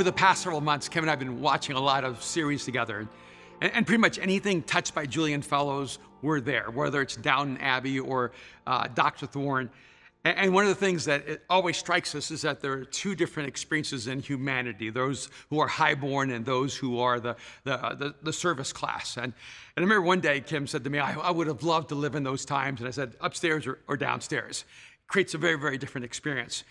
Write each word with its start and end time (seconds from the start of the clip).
over 0.00 0.04
the 0.04 0.12
past 0.12 0.44
several 0.44 0.62
months, 0.62 0.88
Kevin 0.88 1.10
and 1.10 1.10
I 1.10 1.12
have 1.12 1.18
been 1.18 1.42
watching 1.42 1.76
a 1.76 1.80
lot 1.80 2.04
of 2.04 2.22
series 2.22 2.64
together. 2.64 3.06
And, 3.60 3.70
and 3.74 3.86
pretty 3.86 4.00
much 4.00 4.18
anything 4.18 4.62
touched 4.62 4.94
by 4.94 5.04
Julian 5.04 5.42
Fellowes, 5.42 5.98
we're 6.22 6.40
there, 6.40 6.70
whether 6.70 7.02
it's 7.02 7.16
Downton 7.16 7.58
Abbey 7.58 8.00
or 8.00 8.32
uh, 8.66 8.88
Dr. 8.94 9.26
Thorne. 9.26 9.68
And, 10.24 10.38
and 10.38 10.54
one 10.54 10.64
of 10.64 10.70
the 10.70 10.74
things 10.74 11.04
that 11.04 11.42
always 11.50 11.76
strikes 11.76 12.14
us 12.14 12.30
is 12.30 12.40
that 12.40 12.62
there 12.62 12.72
are 12.72 12.84
two 12.86 13.14
different 13.14 13.50
experiences 13.50 14.06
in 14.06 14.20
humanity 14.20 14.88
those 14.88 15.28
who 15.50 15.58
are 15.58 15.68
highborn 15.68 16.30
and 16.30 16.46
those 16.46 16.74
who 16.74 16.98
are 16.98 17.20
the, 17.20 17.36
the, 17.64 17.76
the, 17.76 18.14
the 18.22 18.32
service 18.32 18.72
class. 18.72 19.18
And, 19.18 19.24
and 19.24 19.34
I 19.76 19.80
remember 19.82 20.00
one 20.00 20.20
day 20.20 20.40
Kim 20.40 20.66
said 20.66 20.82
to 20.84 20.88
me, 20.88 20.98
I, 20.98 21.12
I, 21.12 21.30
would 21.30 21.46
have 21.46 21.62
loved 21.62 21.90
to 21.90 21.94
live 21.94 22.14
in 22.14 22.22
those 22.22 22.46
times. 22.46 22.80
And 22.80 22.88
I 22.88 22.90
said, 22.90 23.16
upstairs 23.20 23.66
or, 23.66 23.80
or 23.86 23.98
downstairs. 23.98 24.64
It 24.94 25.08
creates 25.08 25.34
a 25.34 25.38
very, 25.38 25.58
very 25.58 25.76
different 25.76 26.06
experience. 26.06 26.64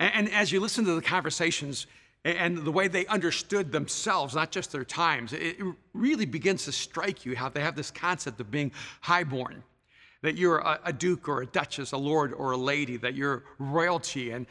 And, 0.00 0.12
and 0.16 0.32
as 0.32 0.50
you 0.50 0.58
listen 0.58 0.84
to 0.86 0.96
the 0.96 1.00
conversations, 1.00 1.86
and 2.24 2.58
the 2.58 2.70
way 2.70 2.86
they 2.86 3.04
understood 3.06 3.72
themselves, 3.72 4.34
not 4.34 4.52
just 4.52 4.70
their 4.70 4.84
times, 4.84 5.32
it 5.32 5.56
really 5.92 6.26
begins 6.26 6.64
to 6.66 6.72
strike 6.72 7.26
you 7.26 7.34
how 7.34 7.48
they 7.48 7.60
have 7.60 7.74
this 7.74 7.90
concept 7.90 8.40
of 8.40 8.50
being 8.50 8.70
highborn, 9.00 9.64
that 10.22 10.36
you're 10.36 10.58
a, 10.58 10.78
a 10.84 10.92
duke 10.92 11.28
or 11.28 11.42
a 11.42 11.46
duchess, 11.46 11.90
a 11.90 11.96
lord 11.96 12.32
or 12.32 12.52
a 12.52 12.56
lady, 12.56 12.96
that 12.98 13.14
you're 13.14 13.42
royalty. 13.58 14.30
And, 14.30 14.46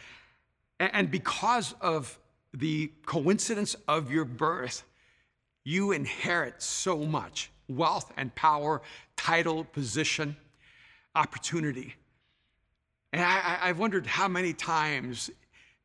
and 0.80 1.10
because 1.10 1.74
of 1.80 2.20
the 2.54 2.92
coincidence 3.06 3.78
of 3.88 4.12
your 4.12 4.26
birth, 4.26 4.84
you 5.64 5.94
inherit 5.94 6.62
so 6.62 6.98
much 6.98 7.52
wealth 7.70 8.12
and 8.18 8.36
power, 8.36 8.82
title, 9.16 9.64
position, 9.64 10.36
opportunity. 11.16 11.96
And 13.14 13.22
I, 13.22 13.68
have 13.68 13.80
wondered 13.80 14.06
how 14.06 14.28
many 14.28 14.52
times 14.54 15.30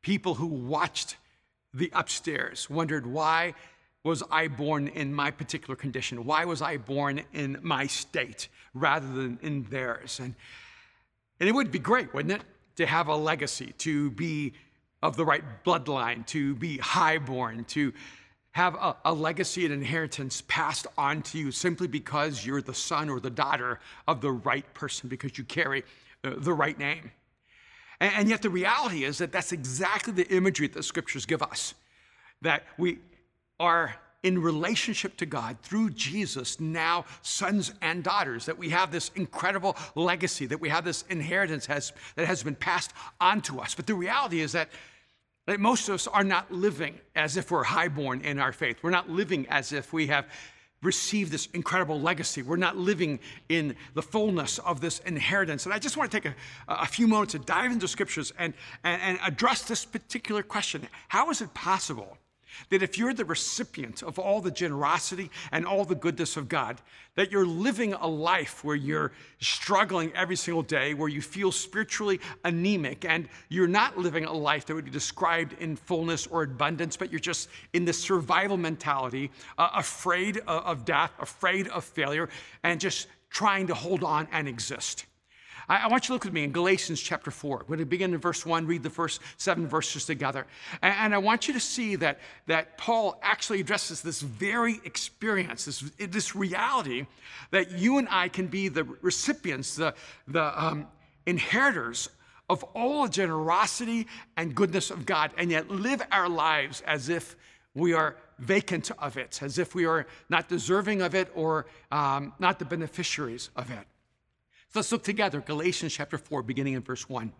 people 0.01 0.33
who 0.33 0.47
watched 0.47 1.15
the 1.77 1.91
upstairs, 1.93 2.69
wondered 2.69 3.05
why 3.05 3.53
was 4.03 4.23
I 4.31 4.47
born 4.47 4.87
in 4.87 5.13
my 5.13 5.31
particular 5.31 5.75
condition? 5.75 6.25
Why 6.25 6.45
was 6.45 6.61
I 6.61 6.77
born 6.77 7.21
in 7.33 7.59
my 7.61 7.87
state 7.87 8.47
rather 8.73 9.07
than 9.07 9.37
in 9.41 9.63
theirs? 9.63 10.19
And, 10.19 10.33
and 11.39 11.49
it 11.49 11.51
would 11.51 11.71
be 11.71 11.79
great, 11.79 12.13
wouldn't 12.13 12.41
it, 12.41 12.47
to 12.77 12.85
have 12.85 13.07
a 13.07 13.15
legacy, 13.15 13.73
to 13.79 14.11
be 14.11 14.53
of 15.03 15.17
the 15.17 15.25
right 15.25 15.43
bloodline, 15.63 16.25
to 16.27 16.55
be 16.55 16.77
highborn, 16.77 17.65
to 17.65 17.93
have 18.51 18.75
a, 18.75 18.95
a, 19.05 19.13
legacy 19.13 19.65
and 19.65 19.73
inheritance 19.73 20.41
passed 20.47 20.87
on 20.97 21.21
to 21.21 21.37
you 21.37 21.51
simply 21.51 21.87
because 21.87 22.43
you're 22.43 22.61
the 22.61 22.73
son 22.73 23.07
or 23.09 23.19
the 23.19 23.29
daughter 23.29 23.79
of 24.07 24.21
the 24.21 24.31
right 24.31 24.73
person, 24.73 25.07
because 25.07 25.37
you 25.37 25.43
carry 25.43 25.83
uh, 26.23 26.31
the 26.37 26.53
right 26.53 26.79
name. 26.79 27.11
And, 27.99 28.13
and 28.15 28.29
yet, 28.29 28.41
the 28.41 28.49
reality 28.49 29.03
is 29.03 29.17
that 29.17 29.31
that's 29.31 29.51
exactly 29.51 30.13
the 30.13 30.27
imagery 30.27 30.67
that 30.67 30.75
the 30.75 30.83
scriptures 30.83 31.25
give 31.25 31.41
us 31.41 31.73
that 32.41 32.63
we 32.77 32.99
are 33.59 33.95
in 34.23 34.41
relationship 34.41 35.15
to 35.17 35.25
God 35.25 35.57
through 35.61 35.91
Jesus, 35.91 36.59
now 36.59 37.05
sons 37.21 37.73
and 37.81 38.03
daughters, 38.03 38.45
that 38.45 38.57
we 38.57 38.69
have 38.69 38.91
this 38.91 39.11
incredible 39.15 39.75
legacy, 39.95 40.45
that 40.47 40.59
we 40.59 40.69
have 40.69 40.83
this 40.83 41.03
inheritance 41.09 41.65
has, 41.67 41.93
that 42.15 42.27
has 42.27 42.43
been 42.43 42.55
passed 42.55 42.91
on 43.21 43.41
to 43.41 43.59
us. 43.59 43.75
But 43.75 43.87
the 43.87 43.93
reality 43.93 44.41
is 44.41 44.51
that, 44.53 44.69
that 45.45 45.59
most 45.59 45.87
of 45.87 45.95
us 45.95 46.07
are 46.07 46.23
not 46.23 46.51
living 46.51 46.95
as 47.15 47.37
if 47.37 47.51
we're 47.51 47.63
highborn 47.63 48.21
in 48.21 48.39
our 48.39 48.51
faith. 48.51 48.77
We're 48.81 48.89
not 48.91 49.09
living 49.09 49.47
as 49.49 49.71
if 49.71 49.93
we 49.93 50.07
have 50.07 50.25
receive 50.81 51.31
this 51.31 51.47
incredible 51.53 51.99
legacy. 51.99 52.41
We're 52.41 52.57
not 52.57 52.77
living 52.77 53.19
in 53.49 53.75
the 53.93 54.01
fullness 54.01 54.59
of 54.59 54.79
this 54.81 54.99
inheritance. 54.99 55.65
And 55.65 55.73
I 55.73 55.79
just 55.79 55.97
want 55.97 56.11
to 56.11 56.19
take 56.19 56.31
a, 56.31 56.35
a 56.67 56.85
few 56.85 57.07
moments 57.07 57.33
to 57.33 57.39
dive 57.39 57.71
into 57.71 57.87
scriptures 57.87 58.31
and, 58.37 58.53
and, 58.83 59.01
and 59.01 59.19
address 59.25 59.63
this 59.63 59.85
particular 59.85 60.43
question 60.43 60.87
How 61.07 61.29
is 61.29 61.41
it 61.41 61.53
possible? 61.53 62.17
That 62.69 62.83
if 62.83 62.97
you're 62.97 63.13
the 63.13 63.25
recipient 63.25 64.03
of 64.03 64.19
all 64.19 64.41
the 64.41 64.51
generosity 64.51 65.29
and 65.51 65.65
all 65.65 65.85
the 65.85 65.95
goodness 65.95 66.37
of 66.37 66.49
God, 66.49 66.81
that 67.15 67.31
you're 67.31 67.45
living 67.45 67.93
a 67.93 68.07
life 68.07 68.63
where 68.63 68.75
you're 68.75 69.11
struggling 69.39 70.11
every 70.15 70.35
single 70.35 70.63
day, 70.63 70.93
where 70.93 71.09
you 71.09 71.21
feel 71.21 71.51
spiritually 71.51 72.19
anemic, 72.43 73.05
and 73.05 73.27
you're 73.49 73.67
not 73.67 73.97
living 73.97 74.25
a 74.25 74.33
life 74.33 74.65
that 74.65 74.75
would 74.75 74.85
be 74.85 74.91
described 74.91 75.53
in 75.59 75.75
fullness 75.75 76.27
or 76.27 76.43
abundance, 76.43 76.95
but 76.95 77.11
you're 77.11 77.19
just 77.19 77.49
in 77.73 77.85
this 77.85 77.99
survival 77.99 78.57
mentality, 78.57 79.31
uh, 79.57 79.69
afraid 79.75 80.37
of 80.47 80.85
death, 80.85 81.11
afraid 81.19 81.67
of 81.69 81.83
failure, 81.83 82.29
and 82.63 82.79
just 82.79 83.07
trying 83.29 83.67
to 83.67 83.73
hold 83.73 84.03
on 84.03 84.27
and 84.31 84.47
exist. 84.47 85.05
I, 85.69 85.77
I, 85.77 85.87
want 85.87 86.05
you 86.05 86.07
to 86.07 86.13
look 86.13 86.23
with 86.23 86.33
me 86.33 86.43
in 86.43 86.51
Galatians 86.51 87.01
chapter 87.01 87.31
4. 87.31 87.57
We're 87.57 87.63
going 87.63 87.79
to 87.79 87.85
begin 87.85 88.13
in 88.13 88.19
verse 88.19 88.45
1, 88.45 88.65
read 88.65 88.83
the 88.83 88.89
first 88.89 89.21
seven 89.37 89.67
verses 89.67 90.05
together. 90.05 90.45
And, 90.81 90.93
and 90.97 91.15
I 91.15 91.17
want 91.17 91.47
you 91.47 91.53
to 91.53 91.59
see 91.59 91.95
that, 91.97 92.19
that 92.47 92.77
Paul 92.77 93.19
actually 93.21 93.61
addresses 93.61 94.01
this 94.01 94.21
very 94.21 94.79
experience, 94.85 95.65
this, 95.65 95.79
this 95.97 96.35
reality 96.35 97.05
that 97.51 97.71
you 97.71 97.97
and 97.97 98.07
I 98.09 98.29
can 98.29 98.47
be 98.47 98.67
the 98.67 98.83
recipients, 99.01 99.75
the, 99.75 99.93
the 100.27 100.63
um, 100.63 100.87
inheritors 101.25 102.09
of 102.49 102.63
all 102.73 103.03
the 103.03 103.09
generosity 103.09 104.07
and 104.37 104.55
goodness 104.55 104.89
of 104.89 105.05
God, 105.05 105.31
and 105.37 105.51
yet 105.51 105.69
live 105.69 106.01
our 106.11 106.29
lives 106.29 106.81
as 106.85 107.09
if 107.09 107.35
we 107.73 107.93
are 107.93 108.15
vacant 108.39 108.91
of 108.99 109.17
it, 109.17 109.41
as 109.43 109.57
if 109.57 109.75
we 109.75 109.85
are 109.85 110.07
not 110.29 110.47
deserving 110.47 111.01
of 111.01 111.13
it 111.13 111.29
or 111.35 111.65
um, 111.91 112.33
not 112.39 112.57
the 112.59 112.65
beneficiaries 112.65 113.49
of 113.55 113.69
it. 113.69 113.85
Let's 114.77 114.91
look 114.91 115.03
together, 115.03 115.41
Galatians 115.41 115.91
chapter 115.91 116.19
4, 116.19 116.43
beginning 116.43 116.75
in 116.75 116.83
verse 116.83 117.09
1. 117.09 117.33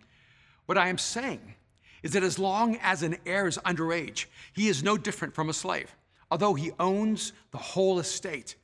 What 0.66 0.76
I 0.76 0.88
am 0.88 0.98
saying 0.98 1.54
is 2.02 2.14
that 2.14 2.24
as 2.24 2.36
long 2.36 2.78
as 2.82 3.04
an 3.04 3.16
heir 3.24 3.46
is 3.46 3.58
underage, 3.58 4.24
he 4.54 4.66
is 4.66 4.82
no 4.82 4.96
different 4.96 5.36
from 5.36 5.48
a 5.48 5.52
slave, 5.52 5.94
although 6.32 6.54
he 6.54 6.72
owns 6.80 7.32
the 7.52 7.58
whole 7.58 8.00
estate. 8.00 8.56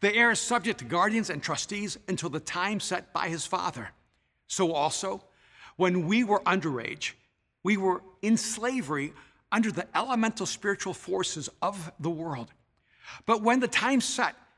The 0.00 0.14
heir 0.14 0.30
is 0.30 0.40
subject 0.40 0.80
to 0.80 0.84
guardians 0.84 1.30
and 1.30 1.42
trustees 1.42 1.96
until 2.06 2.28
the 2.28 2.38
time 2.38 2.80
set 2.80 3.14
by 3.14 3.30
his 3.30 3.46
father. 3.46 3.88
So 4.46 4.74
also, 4.74 5.24
when 5.76 6.06
we 6.06 6.22
were 6.22 6.40
underage, 6.40 7.12
we 7.62 7.78
were 7.78 8.02
in 8.20 8.36
slavery 8.36 9.14
under 9.50 9.72
the 9.72 9.86
elemental 9.96 10.44
spiritual 10.44 10.92
forces 10.92 11.48
of 11.62 11.90
the 11.98 12.10
world. 12.10 12.52
But 13.24 13.40
when 13.40 13.60
the 13.60 13.68
time 13.68 14.02
set, 14.02 14.34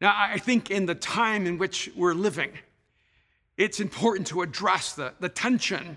Now, 0.00 0.14
I 0.16 0.38
think 0.38 0.70
in 0.70 0.86
the 0.86 0.94
time 0.94 1.46
in 1.46 1.58
which 1.58 1.90
we're 1.96 2.14
living, 2.14 2.52
it's 3.56 3.80
important 3.80 4.28
to 4.28 4.42
address 4.42 4.92
the, 4.92 5.12
the 5.18 5.28
tension 5.28 5.96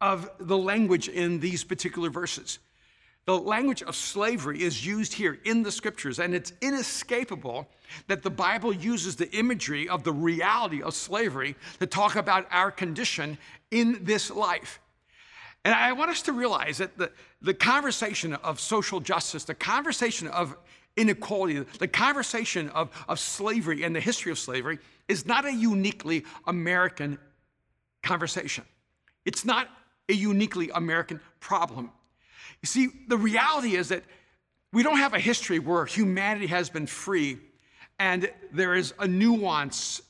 of 0.00 0.30
the 0.38 0.58
language 0.58 1.08
in 1.08 1.40
these 1.40 1.64
particular 1.64 2.10
verses. 2.10 2.58
The 3.24 3.38
language 3.38 3.82
of 3.82 3.94
slavery 3.96 4.62
is 4.62 4.86
used 4.86 5.12
here 5.12 5.38
in 5.44 5.62
the 5.62 5.72
scriptures, 5.72 6.18
and 6.18 6.34
it's 6.34 6.52
inescapable 6.62 7.68
that 8.06 8.22
the 8.22 8.30
Bible 8.30 8.72
uses 8.72 9.16
the 9.16 9.30
imagery 9.32 9.88
of 9.88 10.04
the 10.04 10.12
reality 10.12 10.82
of 10.82 10.94
slavery 10.94 11.56
to 11.78 11.86
talk 11.86 12.16
about 12.16 12.46
our 12.50 12.70
condition 12.70 13.36
in 13.70 14.04
this 14.04 14.30
life. 14.30 14.80
And 15.64 15.74
I 15.74 15.92
want 15.92 16.10
us 16.10 16.22
to 16.22 16.32
realize 16.32 16.78
that 16.78 16.96
the, 16.96 17.10
the 17.42 17.52
conversation 17.52 18.34
of 18.34 18.60
social 18.60 19.00
justice, 19.00 19.44
the 19.44 19.54
conversation 19.54 20.28
of 20.28 20.56
inequality, 20.98 21.60
the 21.78 21.88
conversation 21.88 22.68
of, 22.70 22.90
of 23.08 23.18
slavery 23.18 23.84
and 23.84 23.94
the 23.94 24.00
history 24.00 24.32
of 24.32 24.38
slavery 24.38 24.78
is 25.08 25.24
not 25.24 25.46
a 25.46 25.52
uniquely 25.52 26.24
American 26.46 27.18
conversation. 28.02 28.64
It's 29.24 29.44
not 29.44 29.68
a 30.08 30.12
uniquely 30.12 30.70
American 30.74 31.20
problem. 31.40 31.90
You 32.62 32.66
see, 32.66 32.88
the 33.08 33.16
reality 33.16 33.76
is 33.76 33.88
that 33.88 34.02
we 34.72 34.82
don't 34.82 34.98
have 34.98 35.14
a 35.14 35.20
history 35.20 35.58
where 35.58 35.86
humanity 35.86 36.48
has 36.48 36.68
been 36.68 36.86
free 36.86 37.38
and 37.98 38.30
there 38.52 38.74
is 38.74 38.94
a 38.98 39.08
nuance 39.08 40.00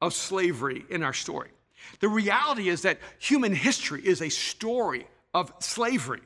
of 0.00 0.14
slavery 0.14 0.84
in 0.90 1.02
our 1.02 1.12
story. 1.12 1.50
The 2.00 2.08
reality 2.08 2.68
is 2.68 2.82
that 2.82 2.98
human 3.18 3.54
history 3.54 4.04
is 4.04 4.22
a 4.22 4.28
story 4.28 5.06
of 5.34 5.52
slavery, 5.60 6.22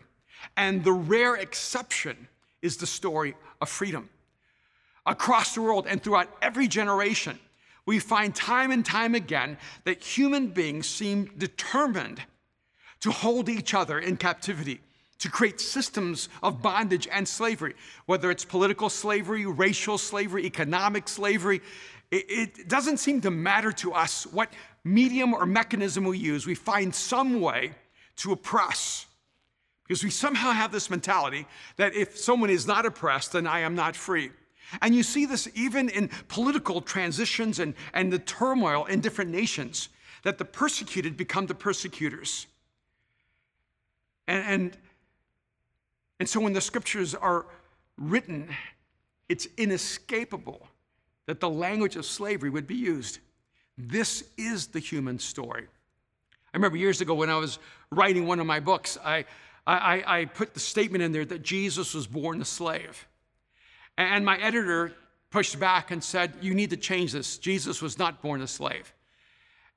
and 0.57 0.85
the 0.85 0.93
rare 0.93 1.37
exception 1.37 2.29
is 2.63 2.77
the 2.77 2.87
story 2.87 3.35
of 3.61 3.69
freedom. 3.69 4.09
Across 5.05 5.55
the 5.55 5.63
world 5.63 5.87
and 5.89 6.03
throughout 6.03 6.29
every 6.43 6.67
generation, 6.69 7.39
we 7.85 8.01
find 8.01 8.35
time 8.35 8.73
and 8.73 8.85
time 8.85 9.15
again 9.15 9.57
that 9.85 10.03
human 10.03 10.49
beings 10.49 10.89
seem 10.89 11.31
determined 11.39 12.21
to 13.01 13.11
hold 13.11 13.49
each 13.49 13.75
other 13.75 13.99
in 13.99 14.17
captivity, 14.17 14.81
to 15.19 15.31
create 15.31 15.61
systems 15.61 16.29
of 16.43 16.61
bondage 16.61 17.07
and 17.13 17.27
slavery, 17.27 17.75
whether 18.07 18.31
it's 18.31 18.45
political 18.45 18.89
slavery, 18.89 19.47
racial 19.47 19.99
slavery, 19.99 20.45
economic 20.45 21.09
slavery. 21.09 21.61
It, 22.11 22.69
doesn't 22.69 22.99
seem 22.99 23.21
to 23.23 23.31
matter 23.31 23.73
to 23.73 23.93
us 23.93 24.27
what 24.27 24.53
medium 24.83 25.35
or 25.35 25.47
mechanism 25.47 26.05
we 26.05 26.19
use. 26.19 26.47
We 26.47 26.55
find 26.55 26.95
some 26.95 27.41
way 27.41 27.73
to 28.17 28.33
oppress 28.33 28.96
because 29.87 30.03
we 30.03 30.11
somehow 30.11 30.51
have 30.51 30.73
this 30.73 30.91
mentality 30.91 31.47
that 31.77 31.95
if 31.95 32.17
someone 32.17 32.51
is 32.51 32.67
not 32.67 32.87
oppressed, 32.87 33.33
then 33.33 33.47
I 33.47 33.61
am 33.61 33.75
not 33.75 33.95
free. 33.95 34.31
And 34.83 34.95
you 34.95 35.03
see 35.03 35.27
this 35.27 35.49
even 35.55 35.89
in 35.89 36.11
political 36.29 36.81
transitions 36.81 37.61
and, 37.61 37.75
and 37.95 38.13
the 38.13 38.19
turmoil 38.19 38.85
in 38.87 39.01
different 39.01 39.31
nations, 39.31 39.89
that 40.25 40.39
the 40.39 40.45
persecuted 40.45 41.17
become 41.17 41.47
the 41.47 41.55
persecutors. 41.55 42.49
And, 44.27 44.45
and, 44.45 44.77
and 46.19 46.29
so 46.29 46.41
when 46.41 46.53
the 46.53 46.61
scriptures 46.61 47.15
are 47.15 47.47
written, 47.97 48.49
it's 49.29 49.47
inescapable 49.57 50.67
that 51.27 51.39
the 51.39 51.49
language 51.49 51.95
of 51.95 52.05
slavery 52.05 52.51
would 52.51 52.67
be 52.67 52.75
used. 52.75 53.21
This 53.79 54.25
is 54.37 54.69
the 54.69 54.81
human 54.81 55.21
story. 55.21 55.67
I 56.53 56.57
remember 56.57 56.77
years 56.77 57.01
ago 57.01 57.15
when 57.15 57.31
I 57.31 57.37
was 57.37 57.59
writing 57.91 58.27
one 58.27 58.41
of 58.41 58.47
my 58.47 58.61
books, 58.61 58.99
I, 59.05 59.27
I, 59.67 60.05
I 60.07 60.25
put 60.27 60.55
the 60.55 60.61
statement 60.61 61.03
in 61.03 61.13
there 61.13 61.25
that 61.25 61.43
Jesus 61.43 61.93
was 61.95 62.07
born 62.07 62.41
a 62.41 62.45
slave. 62.45 63.09
And 63.99 64.25
my 64.25 64.37
editor 64.39 64.93
pushed 65.31 65.59
back 65.59 65.91
and 65.91 66.03
said, 66.03 66.35
You 66.41 66.55
need 66.55 66.71
to 66.71 66.77
change 66.77 67.13
this. 67.13 67.39
Jesus 67.39 67.83
was 67.83 67.99
not 67.99 68.23
born 68.23 68.43
a 68.43 68.47
slave. 68.47 68.93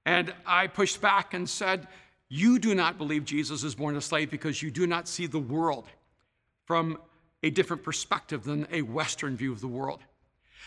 And 0.05 0.33
I 0.45 0.67
pushed 0.67 1.01
back 1.01 1.33
and 1.33 1.49
said, 1.49 1.87
You 2.27 2.59
do 2.59 2.75
not 2.75 2.97
believe 2.97 3.25
Jesus 3.25 3.63
is 3.63 3.75
born 3.75 3.95
a 3.95 4.01
slave 4.01 4.29
because 4.29 4.61
you 4.61 4.69
do 4.69 4.85
not 4.85 5.07
see 5.07 5.25
the 5.25 5.39
world 5.39 5.87
from 6.65 6.99
a 7.41 7.49
different 7.49 7.83
perspective 7.83 8.43
than 8.43 8.67
a 8.71 8.81
Western 8.83 9.35
view 9.35 9.51
of 9.51 9.61
the 9.61 9.67
world. 9.67 10.01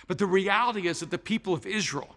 But 0.09 0.19
the 0.19 0.27
reality 0.27 0.89
is 0.89 1.01
that 1.01 1.11
the 1.11 1.19
people 1.19 1.55
of 1.55 1.67
Israel 1.67 2.17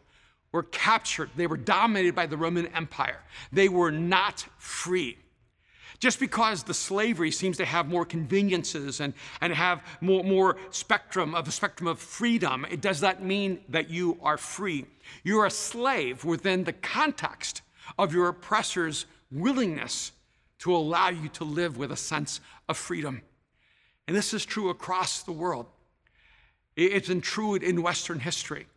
were 0.52 0.64
captured, 0.64 1.30
they 1.36 1.48
were 1.48 1.58
dominated 1.58 2.16
by 2.16 2.26
the 2.26 2.38
Roman 2.38 2.68
Empire, 2.68 3.22
they 3.52 3.70
were 3.70 3.92
not 3.92 4.46
free. 4.58 5.18
Just 6.00 6.20
because 6.20 6.64
the 6.64 6.74
slavery 6.74 7.32
seems 7.32 7.58
to 7.58 7.66
have 7.66 7.88
more 7.88 8.06
conveniences 8.06 9.00
and, 9.00 9.14
and 9.42 9.54
have 9.54 9.82
more, 10.02 10.24
more 10.24 10.58
spectrum 10.70 11.34
of 11.34 11.48
a 11.48 11.52
spectrum 11.52 11.88
of 11.88 12.00
freedom, 12.00 12.66
it 12.70 12.82
does 12.82 13.02
not 13.02 13.24
mean 13.24 13.60
that 13.70 13.90
you 13.90 14.18
are 14.22 14.38
free. 14.38 14.86
You're 15.24 15.46
a 15.46 15.52
slave 15.52 16.26
within 16.26 16.64
the 16.64 16.74
context 16.74 17.62
of 17.98 18.14
your 18.14 18.28
oppressor's 18.28 19.06
willingness 19.32 20.12
to 20.60 20.76
allow 20.76 21.10
you 21.10 21.30
to 21.30 21.44
live 21.44 21.78
with 21.78 21.92
a 21.92 21.98
sense 21.98 22.42
of 22.68 22.78
freedom. 22.78 23.22
And 24.08 24.16
this 24.16 24.34
is 24.34 24.46
true 24.46 24.70
across 24.70 25.24
the 25.24 25.32
world. 25.32 25.68
It's 26.76 27.10
true 27.22 27.56
in 27.56 27.82
Western 27.82 28.20
history. 28.20 28.68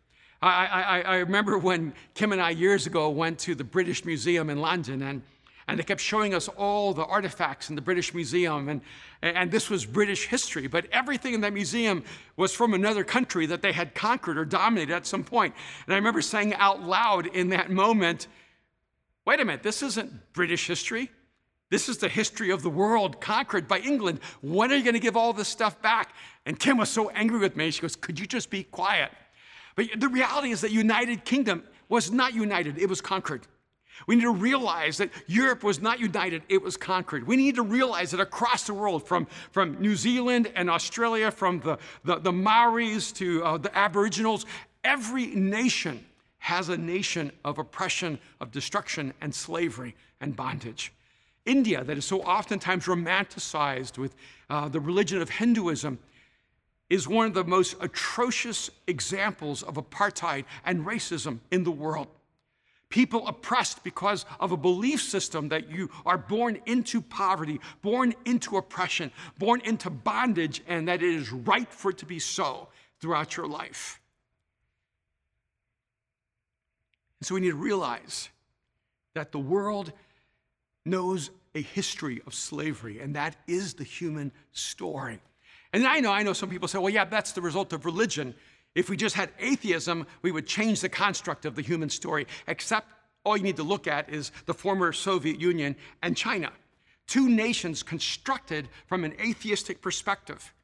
I, 0.40 0.66
I, 0.66 1.00
I 1.00 1.16
remember 1.16 1.58
when 1.58 1.92
Kim 2.14 2.30
and 2.32 2.40
I 2.40 2.50
years 2.50 2.86
ago 2.86 3.10
went 3.10 3.40
to 3.40 3.56
the 3.56 3.64
British 3.64 4.04
Museum 4.04 4.50
in 4.50 4.60
London 4.60 5.02
and 5.02 5.22
and 5.68 5.78
they 5.78 5.82
kept 5.82 6.00
showing 6.00 6.34
us 6.34 6.48
all 6.48 6.94
the 6.94 7.04
artifacts 7.04 7.68
in 7.68 7.76
the 7.76 7.82
British 7.82 8.14
Museum. 8.14 8.70
And, 8.70 8.80
and 9.20 9.50
this 9.50 9.68
was 9.68 9.84
British 9.84 10.26
history, 10.26 10.66
but 10.66 10.86
everything 10.90 11.34
in 11.34 11.42
that 11.42 11.52
museum 11.52 12.04
was 12.36 12.54
from 12.54 12.72
another 12.72 13.04
country 13.04 13.44
that 13.46 13.60
they 13.60 13.72
had 13.72 13.94
conquered 13.94 14.38
or 14.38 14.46
dominated 14.46 14.94
at 14.94 15.06
some 15.06 15.22
point. 15.22 15.54
And 15.86 15.92
I 15.92 15.98
remember 15.98 16.22
saying 16.22 16.54
out 16.54 16.82
loud 16.82 17.26
in 17.26 17.50
that 17.50 17.70
moment, 17.70 18.28
wait 19.26 19.40
a 19.40 19.44
minute, 19.44 19.62
this 19.62 19.82
isn't 19.82 20.32
British 20.32 20.66
history. 20.66 21.10
This 21.70 21.90
is 21.90 21.98
the 21.98 22.08
history 22.08 22.50
of 22.50 22.62
the 22.62 22.70
world 22.70 23.20
conquered 23.20 23.68
by 23.68 23.80
England. 23.80 24.20
When 24.40 24.72
are 24.72 24.76
you 24.76 24.82
going 24.82 24.94
to 24.94 25.00
give 25.00 25.18
all 25.18 25.34
this 25.34 25.48
stuff 25.48 25.82
back? 25.82 26.14
And 26.46 26.58
Kim 26.58 26.78
was 26.78 26.88
so 26.88 27.10
angry 27.10 27.38
with 27.38 27.56
me. 27.56 27.70
She 27.70 27.82
goes, 27.82 27.94
Could 27.94 28.18
you 28.18 28.26
just 28.26 28.48
be 28.48 28.62
quiet? 28.62 29.10
But 29.76 29.88
the 29.98 30.08
reality 30.08 30.50
is 30.50 30.62
that 30.62 30.70
United 30.70 31.26
Kingdom 31.26 31.62
was 31.90 32.10
not 32.10 32.32
united, 32.32 32.78
it 32.78 32.88
was 32.88 33.02
conquered. 33.02 33.46
We 34.06 34.16
need 34.16 34.22
to 34.22 34.30
realize 34.30 34.98
that 34.98 35.10
Europe 35.26 35.62
was 35.62 35.80
not 35.80 35.98
united, 35.98 36.42
it 36.48 36.62
was 36.62 36.76
conquered. 36.76 37.26
We 37.26 37.36
need 37.36 37.56
to 37.56 37.62
realize 37.62 38.10
that 38.12 38.20
across 38.20 38.64
the 38.64 38.74
world, 38.74 39.06
from, 39.06 39.26
from 39.50 39.80
New 39.80 39.96
Zealand 39.96 40.50
and 40.54 40.70
Australia, 40.70 41.30
from 41.30 41.60
the, 41.60 41.78
the, 42.04 42.16
the 42.16 42.32
Maoris 42.32 43.12
to 43.12 43.44
uh, 43.44 43.58
the 43.58 43.76
Aboriginals, 43.76 44.46
every 44.84 45.26
nation 45.26 46.04
has 46.38 46.68
a 46.68 46.76
nation 46.76 47.32
of 47.44 47.58
oppression, 47.58 48.18
of 48.40 48.50
destruction, 48.50 49.12
and 49.20 49.34
slavery 49.34 49.94
and 50.20 50.36
bondage. 50.36 50.92
India, 51.44 51.82
that 51.82 51.98
is 51.98 52.04
so 52.04 52.20
oftentimes 52.22 52.84
romanticized 52.86 53.98
with 53.98 54.14
uh, 54.50 54.68
the 54.68 54.80
religion 54.80 55.20
of 55.20 55.30
Hinduism, 55.30 55.98
is 56.90 57.06
one 57.06 57.26
of 57.26 57.34
the 57.34 57.44
most 57.44 57.76
atrocious 57.80 58.70
examples 58.86 59.62
of 59.62 59.74
apartheid 59.74 60.44
and 60.64 60.86
racism 60.86 61.40
in 61.50 61.64
the 61.64 61.70
world. 61.70 62.08
People 62.90 63.26
oppressed 63.28 63.84
because 63.84 64.24
of 64.40 64.52
a 64.52 64.56
belief 64.56 65.02
system 65.02 65.48
that 65.50 65.70
you 65.70 65.90
are 66.06 66.16
born 66.16 66.58
into 66.64 67.02
poverty, 67.02 67.60
born 67.82 68.14
into 68.24 68.56
oppression, 68.56 69.10
born 69.38 69.60
into 69.64 69.90
bondage, 69.90 70.62
and 70.66 70.88
that 70.88 71.02
it 71.02 71.14
is 71.14 71.30
right 71.30 71.70
for 71.70 71.90
it 71.90 71.98
to 71.98 72.06
be 72.06 72.18
so 72.18 72.68
throughout 73.00 73.36
your 73.36 73.46
life. 73.46 74.00
And 77.20 77.26
so 77.26 77.34
we 77.34 77.42
need 77.42 77.50
to 77.50 77.56
realize 77.56 78.30
that 79.14 79.32
the 79.32 79.38
world 79.38 79.92
knows 80.84 81.30
a 81.54 81.60
history 81.60 82.22
of 82.26 82.34
slavery, 82.34 83.00
and 83.00 83.14
that 83.16 83.36
is 83.46 83.74
the 83.74 83.84
human 83.84 84.32
story. 84.52 85.20
And 85.72 85.86
I 85.86 86.00
know, 86.00 86.12
I 86.12 86.22
know 86.22 86.32
some 86.32 86.48
people 86.48 86.68
say, 86.68 86.78
well, 86.78 86.88
yeah, 86.88 87.04
that's 87.04 87.32
the 87.32 87.42
result 87.42 87.72
of 87.72 87.84
religion. 87.84 88.34
If 88.78 88.88
we 88.88 88.96
just 88.96 89.16
had 89.16 89.30
atheism, 89.40 90.06
we 90.22 90.30
would 90.30 90.46
change 90.46 90.82
the 90.82 90.88
construct 90.88 91.44
of 91.44 91.56
the 91.56 91.62
human 91.62 91.90
story, 91.90 92.28
except 92.46 92.86
all 93.24 93.36
you 93.36 93.42
need 93.42 93.56
to 93.56 93.64
look 93.64 93.88
at 93.88 94.08
is 94.08 94.30
the 94.46 94.54
former 94.54 94.92
Soviet 94.92 95.40
Union 95.40 95.74
and 96.00 96.16
China, 96.16 96.52
two 97.08 97.28
nations 97.28 97.82
constructed 97.82 98.68
from 98.86 99.02
an 99.02 99.14
atheistic 99.20 99.82
perspective 99.82 100.54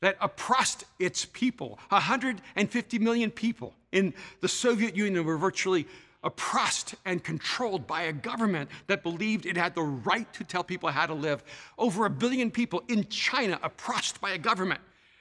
that 0.00 0.16
oppressed 0.20 0.82
its 0.98 1.24
people. 1.24 1.78
150 1.90 2.98
million 2.98 3.30
people 3.30 3.74
in 3.92 4.12
the 4.40 4.48
Soviet 4.48 4.96
Union 4.96 5.24
were 5.24 5.38
virtually 5.38 5.86
oppressed 6.24 6.96
and 7.04 7.22
controlled 7.22 7.86
by 7.86 8.02
a 8.02 8.12
government 8.12 8.70
that 8.88 9.04
believed 9.04 9.46
it 9.46 9.56
had 9.56 9.76
the 9.76 9.82
right 9.82 10.32
to 10.34 10.42
tell 10.42 10.64
people 10.64 10.88
how 10.88 11.06
to 11.06 11.14
live. 11.14 11.44
Over 11.78 12.06
a 12.06 12.10
billion 12.10 12.50
people 12.50 12.82
in 12.88 13.06
China 13.08 13.60
oppressed 13.62 14.20
by 14.20 14.32
a 14.32 14.38
government 14.38 14.80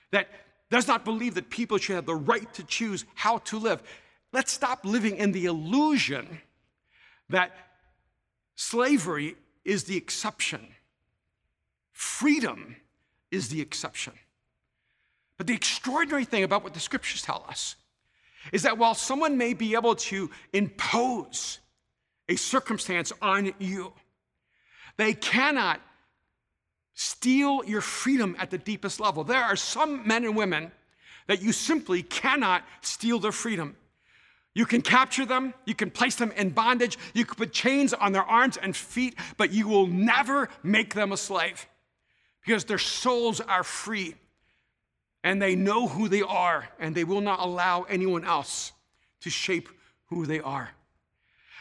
that 0.10 0.28
does 0.72 0.88
not 0.88 1.06
believe 1.06 1.36
that 1.36 1.50
people 1.50 1.78
should 1.78 1.96
have 1.96 2.06
the 2.08 2.16
right 2.16 2.52
to 2.56 2.64
choose 2.64 3.06
how 3.14 3.38
to 3.40 3.60
live. 3.60 3.84
Let's 4.32 4.52
stop 4.52 4.86
living 4.86 5.18
in 5.18 5.34
the 5.34 5.46
illusion 5.46 6.40
that 7.30 7.52
slavery 8.56 9.36
is 9.64 9.84
the 9.84 9.98
exception, 9.98 10.66
freedom 11.92 12.78
is 13.30 13.50
the 13.50 13.62
exception. 13.62 14.14
But 15.38 15.48
the 15.48 15.54
extraordinary 15.54 16.26
thing 16.26 16.44
about 16.44 16.64
what 16.64 16.74
the 16.74 16.80
scriptures 16.80 17.22
tell 17.22 17.46
us 17.48 17.76
is 18.52 18.64
that 18.64 18.78
while 18.78 18.96
someone 18.96 19.38
may 19.38 19.54
be 19.54 19.76
able 19.76 19.96
to 19.96 20.30
impose 20.54 21.60
a 22.30 22.36
circumstance 22.36 23.12
on 23.22 23.54
you, 23.60 23.94
they 24.98 25.14
cannot 25.14 25.82
steal 27.02 27.64
your 27.66 27.82
freedom 27.82 28.36
at 28.38 28.52
the 28.52 28.58
deepest 28.60 29.00
level. 29.00 29.24
There 29.24 29.44
are 29.44 29.56
some 29.56 30.08
men 30.08 30.24
and 30.24 30.36
women 30.36 30.72
that 31.28 31.42
you 31.42 31.52
simply 31.52 32.04
cannot 32.04 32.64
steal 32.82 33.18
their 33.18 33.32
freedom. 33.32 33.76
You 34.54 34.66
can 34.66 34.82
capture 34.82 35.26
them, 35.26 35.54
you 35.66 35.74
can 35.74 35.90
place 35.90 36.16
them 36.16 36.32
in 36.34 36.50
bondage, 36.52 36.98
you 37.14 37.26
can 37.26 37.36
put 37.36 37.54
chains 37.54 37.94
on 37.94 38.12
their 38.12 38.24
arms 38.24 38.58
and 38.58 38.76
feet, 38.76 39.16
but 39.38 39.52
you 39.52 39.68
will 39.68 39.88
never 39.88 40.50
make 40.62 40.94
them 40.94 41.12
a 41.12 41.18
slave 41.18 41.66
because 42.46 42.66
their 42.66 42.78
souls 42.78 43.40
are 43.42 43.64
free 43.64 44.16
and 45.24 45.42
they 45.42 45.56
know 45.56 45.88
who 45.88 46.08
they 46.08 46.22
are 46.22 46.68
and 46.80 46.94
they 46.94 47.04
will 47.04 47.22
not 47.22 47.40
allow 47.40 47.84
anyone 47.84 48.26
else 48.26 48.74
to 49.22 49.30
shape 49.30 49.70
who 50.08 50.26
they 50.26 50.40
are. 50.40 50.70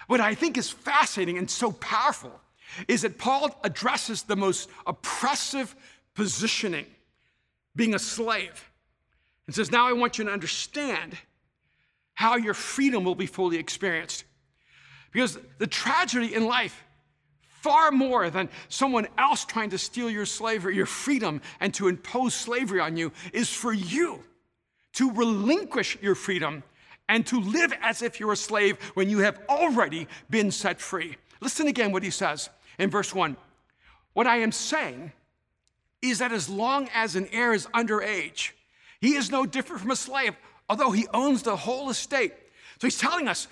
What 0.06 0.20
I 0.20 0.34
think 0.34 0.58
is 0.58 0.68
fascinating 0.68 1.38
and 1.38 1.48
so 1.48 1.72
powerful 1.72 2.40
is 2.88 3.02
that 3.02 3.18
Paul 3.18 3.58
addresses 3.64 4.22
the 4.22 4.36
most 4.36 4.68
oppressive 4.86 5.74
positioning, 6.14 6.86
being 7.74 7.94
a 7.94 7.98
slave, 7.98 8.70
and 9.46 9.54
says, 9.54 9.70
Now 9.70 9.88
I 9.88 9.92
want 9.92 10.18
you 10.18 10.24
to 10.24 10.30
understand 10.30 11.16
how 12.14 12.36
your 12.36 12.54
freedom 12.54 13.04
will 13.04 13.14
be 13.14 13.26
fully 13.26 13.56
experienced. 13.56 14.24
Because 15.12 15.38
the 15.58 15.66
tragedy 15.66 16.34
in 16.34 16.46
life, 16.46 16.84
far 17.62 17.90
more 17.90 18.30
than 18.30 18.48
someone 18.68 19.08
else 19.18 19.44
trying 19.44 19.70
to 19.70 19.78
steal 19.78 20.08
your 20.08 20.26
slavery, 20.26 20.76
your 20.76 20.86
freedom, 20.86 21.40
and 21.60 21.74
to 21.74 21.88
impose 21.88 22.34
slavery 22.34 22.80
on 22.80 22.96
you, 22.96 23.12
is 23.32 23.48
for 23.48 23.72
you 23.72 24.22
to 24.92 25.10
relinquish 25.12 25.96
your 26.00 26.14
freedom 26.14 26.62
and 27.08 27.26
to 27.26 27.40
live 27.40 27.72
as 27.82 28.02
if 28.02 28.20
you're 28.20 28.32
a 28.32 28.36
slave 28.36 28.78
when 28.94 29.10
you 29.10 29.18
have 29.18 29.40
already 29.48 30.06
been 30.30 30.50
set 30.50 30.80
free. 30.80 31.16
Listen 31.40 31.66
again 31.66 31.90
what 31.90 32.02
he 32.02 32.10
says 32.10 32.50
in 32.80 32.90
verse 32.90 33.14
1. 33.14 33.36
What 34.14 34.26
I 34.26 34.38
am 34.38 34.50
saying 34.50 35.12
is 36.02 36.18
that 36.18 36.32
as 36.32 36.48
long 36.48 36.88
as 36.94 37.14
an 37.14 37.28
heir 37.30 37.52
is 37.52 37.66
underage, 37.66 38.50
he 39.00 39.14
is 39.14 39.30
no 39.30 39.46
different 39.46 39.82
from 39.82 39.90
a 39.90 39.96
slave, 39.96 40.34
although 40.68 40.90
he 40.90 41.06
owns 41.14 41.42
the 41.42 41.54
whole 41.54 41.90
estate. 41.90 42.32
So 42.80 42.86
he's 42.86 42.98
telling 42.98 43.28
us 43.28 43.46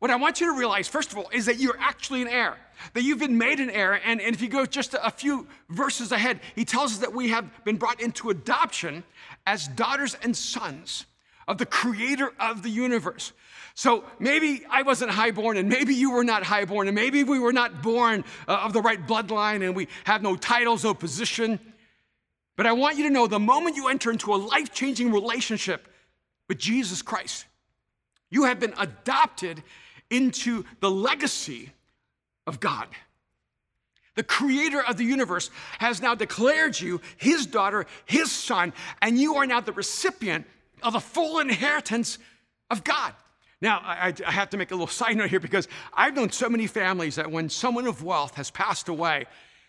what 0.00 0.10
I 0.10 0.16
want 0.16 0.40
you 0.40 0.52
to 0.52 0.58
realize, 0.58 0.88
first 0.88 1.12
of 1.12 1.18
all, 1.18 1.28
is 1.32 1.46
that 1.46 1.60
you're 1.60 1.78
actually 1.78 2.22
an 2.22 2.28
heir, 2.28 2.56
that 2.94 3.04
you've 3.04 3.20
been 3.20 3.38
made 3.38 3.60
an 3.60 3.70
heir. 3.70 4.00
And, 4.04 4.20
and 4.20 4.34
if 4.34 4.42
you 4.42 4.48
go 4.48 4.66
just 4.66 4.94
a 5.00 5.10
few 5.12 5.46
verses 5.70 6.10
ahead, 6.10 6.40
he 6.56 6.64
tells 6.64 6.92
us 6.92 6.98
that 6.98 7.14
we 7.14 7.28
have 7.28 7.48
been 7.64 7.76
brought 7.76 8.00
into 8.00 8.30
adoption 8.30 9.04
as 9.46 9.68
daughters 9.68 10.16
and 10.22 10.36
sons 10.36 11.06
of 11.48 11.58
the 11.58 11.66
creator 11.66 12.32
of 12.38 12.62
the 12.62 12.70
universe. 12.70 13.32
So 13.74 14.04
maybe 14.18 14.64
I 14.68 14.82
wasn't 14.82 15.10
highborn, 15.10 15.56
and 15.56 15.68
maybe 15.68 15.94
you 15.94 16.10
were 16.10 16.24
not 16.24 16.42
highborn, 16.42 16.88
and 16.88 16.94
maybe 16.94 17.24
we 17.24 17.38
were 17.38 17.52
not 17.52 17.82
born 17.82 18.24
uh, 18.46 18.52
of 18.52 18.72
the 18.72 18.82
right 18.82 19.04
bloodline, 19.06 19.64
and 19.64 19.74
we 19.74 19.88
have 20.04 20.22
no 20.22 20.36
titles, 20.36 20.84
no 20.84 20.94
position. 20.94 21.58
But 22.56 22.66
I 22.66 22.72
want 22.72 22.96
you 22.96 23.04
to 23.04 23.10
know 23.10 23.26
the 23.26 23.38
moment 23.38 23.76
you 23.76 23.88
enter 23.88 24.10
into 24.10 24.34
a 24.34 24.36
life 24.36 24.72
changing 24.72 25.10
relationship 25.10 25.88
with 26.48 26.58
Jesus 26.58 27.00
Christ, 27.00 27.46
you 28.30 28.44
have 28.44 28.60
been 28.60 28.74
adopted 28.78 29.62
into 30.10 30.64
the 30.80 30.90
legacy 30.90 31.70
of 32.46 32.60
God. 32.60 32.88
The 34.14 34.22
creator 34.22 34.82
of 34.82 34.98
the 34.98 35.04
universe 35.04 35.50
has 35.78 36.02
now 36.02 36.14
declared 36.14 36.78
you 36.78 37.00
his 37.16 37.46
daughter, 37.46 37.86
his 38.04 38.30
son, 38.30 38.74
and 39.00 39.18
you 39.18 39.36
are 39.36 39.46
now 39.46 39.60
the 39.60 39.72
recipient 39.72 40.46
of 40.82 40.92
the 40.92 41.00
full 41.00 41.38
inheritance 41.38 42.18
of 42.70 42.84
God. 42.84 43.14
Now, 43.60 43.80
I, 43.84 44.12
I, 44.26 44.32
have 44.32 44.50
to 44.50 44.56
make 44.56 44.72
a 44.72 44.74
little 44.74 44.88
side 44.88 45.16
note 45.16 45.30
here 45.30 45.38
because 45.38 45.68
I've 45.94 46.16
known 46.16 46.32
so 46.32 46.48
many 46.48 46.66
families 46.66 47.14
that 47.14 47.30
when 47.30 47.48
someone 47.48 47.86
of 47.86 48.02
wealth 48.02 48.34
has 48.34 48.50
passed 48.50 48.88
away, 48.88 49.26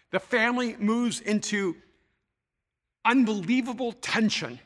the 0.09 0.19
family 0.19 0.75
moves 0.79 1.19
into 1.19 1.75
unbelievable 3.05 3.91
tension 3.91 4.59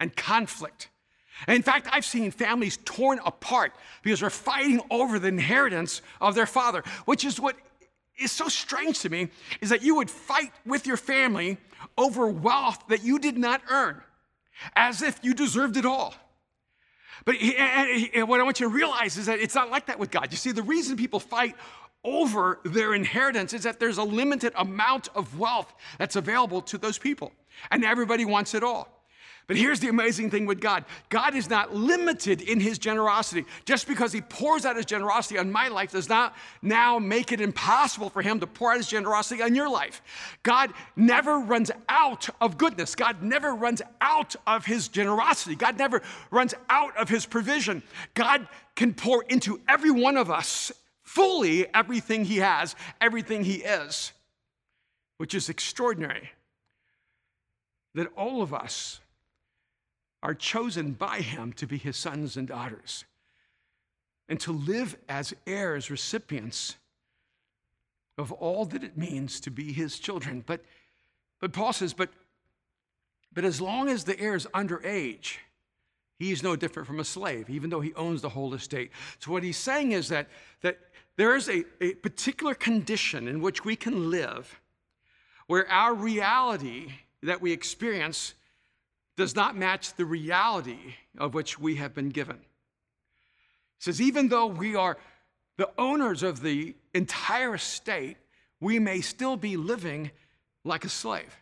and 0.00 0.14
conflict. 0.16 0.88
And 1.46 1.54
in 1.54 1.62
fact, 1.62 1.88
I've 1.92 2.04
seen 2.04 2.30
families 2.30 2.78
torn 2.84 3.20
apart 3.24 3.72
because 4.02 4.20
they're 4.20 4.30
fighting 4.30 4.80
over 4.90 5.18
the 5.18 5.28
inheritance 5.28 6.02
of 6.20 6.34
their 6.34 6.46
father, 6.46 6.82
which 7.04 7.24
is 7.24 7.38
what 7.38 7.56
is 8.18 8.32
so 8.32 8.48
strange 8.48 9.00
to 9.00 9.10
me 9.10 9.28
is 9.60 9.68
that 9.68 9.82
you 9.82 9.96
would 9.96 10.10
fight 10.10 10.52
with 10.64 10.86
your 10.86 10.96
family 10.96 11.58
over 11.98 12.26
wealth 12.28 12.82
that 12.88 13.04
you 13.04 13.18
did 13.18 13.36
not 13.36 13.60
earn, 13.70 14.00
as 14.74 15.02
if 15.02 15.18
you 15.22 15.34
deserved 15.34 15.76
it 15.76 15.84
all. 15.86 16.14
But 17.24 17.36
what 17.40 18.40
I 18.40 18.42
want 18.44 18.60
you 18.60 18.68
to 18.68 18.74
realize 18.74 19.16
is 19.16 19.26
that 19.26 19.40
it's 19.40 19.54
not 19.54 19.70
like 19.70 19.86
that 19.86 19.98
with 19.98 20.10
God. 20.10 20.28
You 20.30 20.36
see, 20.36 20.52
the 20.52 20.62
reason 20.62 20.96
people 20.96 21.18
fight 21.20 21.54
over 22.04 22.60
their 22.64 22.94
inheritance 22.94 23.52
is 23.52 23.64
that 23.64 23.80
there's 23.80 23.98
a 23.98 24.04
limited 24.04 24.52
amount 24.54 25.08
of 25.14 25.38
wealth 25.38 25.74
that's 25.98 26.14
available 26.14 26.62
to 26.62 26.78
those 26.78 26.98
people, 26.98 27.32
and 27.70 27.84
everybody 27.84 28.24
wants 28.24 28.54
it 28.54 28.62
all. 28.62 28.95
But 29.46 29.56
here's 29.56 29.78
the 29.78 29.88
amazing 29.88 30.30
thing 30.30 30.46
with 30.46 30.60
God 30.60 30.84
God 31.08 31.34
is 31.34 31.48
not 31.48 31.74
limited 31.74 32.40
in 32.40 32.58
his 32.58 32.78
generosity. 32.78 33.44
Just 33.64 33.86
because 33.86 34.12
he 34.12 34.20
pours 34.20 34.64
out 34.64 34.76
his 34.76 34.86
generosity 34.86 35.38
on 35.38 35.52
my 35.52 35.68
life 35.68 35.92
does 35.92 36.08
not 36.08 36.34
now 36.62 36.98
make 36.98 37.30
it 37.30 37.40
impossible 37.40 38.10
for 38.10 38.22
him 38.22 38.40
to 38.40 38.46
pour 38.46 38.72
out 38.72 38.78
his 38.78 38.88
generosity 38.88 39.42
on 39.42 39.54
your 39.54 39.68
life. 39.68 40.02
God 40.42 40.72
never 40.96 41.38
runs 41.38 41.70
out 41.88 42.28
of 42.40 42.58
goodness, 42.58 42.94
God 42.94 43.22
never 43.22 43.54
runs 43.54 43.82
out 44.00 44.34
of 44.46 44.66
his 44.66 44.88
generosity, 44.88 45.54
God 45.54 45.78
never 45.78 46.02
runs 46.30 46.54
out 46.68 46.96
of 46.96 47.08
his 47.08 47.24
provision. 47.24 47.82
God 48.14 48.48
can 48.74 48.94
pour 48.94 49.22
into 49.24 49.60
every 49.68 49.90
one 49.90 50.16
of 50.16 50.30
us 50.30 50.72
fully 51.06 51.72
everything 51.72 52.24
he 52.24 52.38
has, 52.38 52.74
everything 53.00 53.44
he 53.44 53.54
is, 53.54 54.12
which 55.18 55.34
is 55.34 55.48
extraordinary. 55.48 56.30
That 57.94 58.08
all 58.16 58.42
of 58.42 58.52
us, 58.52 59.00
are 60.26 60.34
chosen 60.34 60.90
by 60.90 61.20
him 61.20 61.52
to 61.52 61.68
be 61.68 61.78
his 61.78 61.96
sons 61.96 62.36
and 62.36 62.48
daughters 62.48 63.04
and 64.28 64.40
to 64.40 64.50
live 64.50 64.96
as 65.08 65.32
heirs, 65.46 65.88
recipients 65.88 66.74
of 68.18 68.32
all 68.32 68.64
that 68.64 68.82
it 68.82 68.98
means 68.98 69.38
to 69.38 69.52
be 69.52 69.72
his 69.72 70.00
children. 70.00 70.42
But, 70.44 70.64
but 71.40 71.52
Paul 71.52 71.72
says, 71.72 71.94
but, 71.94 72.10
but 73.32 73.44
as 73.44 73.60
long 73.60 73.88
as 73.88 74.02
the 74.02 74.18
heir 74.18 74.34
is 74.34 74.48
underage, 74.52 75.36
he's 76.18 76.42
no 76.42 76.56
different 76.56 76.88
from 76.88 76.98
a 76.98 77.04
slave, 77.04 77.48
even 77.48 77.70
though 77.70 77.80
he 77.80 77.94
owns 77.94 78.20
the 78.20 78.30
whole 78.30 78.52
estate. 78.52 78.90
So 79.20 79.30
what 79.30 79.44
he's 79.44 79.56
saying 79.56 79.92
is 79.92 80.08
that, 80.08 80.26
that 80.62 80.80
there 81.16 81.36
is 81.36 81.48
a, 81.48 81.62
a 81.80 81.94
particular 81.94 82.54
condition 82.54 83.28
in 83.28 83.40
which 83.40 83.64
we 83.64 83.76
can 83.76 84.10
live 84.10 84.60
where 85.46 85.70
our 85.70 85.94
reality 85.94 86.94
that 87.22 87.40
we 87.40 87.52
experience 87.52 88.34
does 89.16 89.34
not 89.34 89.56
match 89.56 89.94
the 89.94 90.04
reality 90.04 90.94
of 91.18 91.34
which 91.34 91.58
we 91.58 91.76
have 91.76 91.94
been 91.94 92.10
given. 92.10 92.36
He 92.36 93.82
says, 93.84 94.00
even 94.00 94.28
though 94.28 94.46
we 94.46 94.76
are 94.76 94.96
the 95.56 95.70
owners 95.78 96.22
of 96.22 96.42
the 96.42 96.74
entire 96.94 97.54
estate, 97.54 98.16
we 98.60 98.78
may 98.78 99.00
still 99.00 99.36
be 99.36 99.56
living 99.56 100.10
like 100.64 100.84
a 100.84 100.88
slave. 100.88 101.34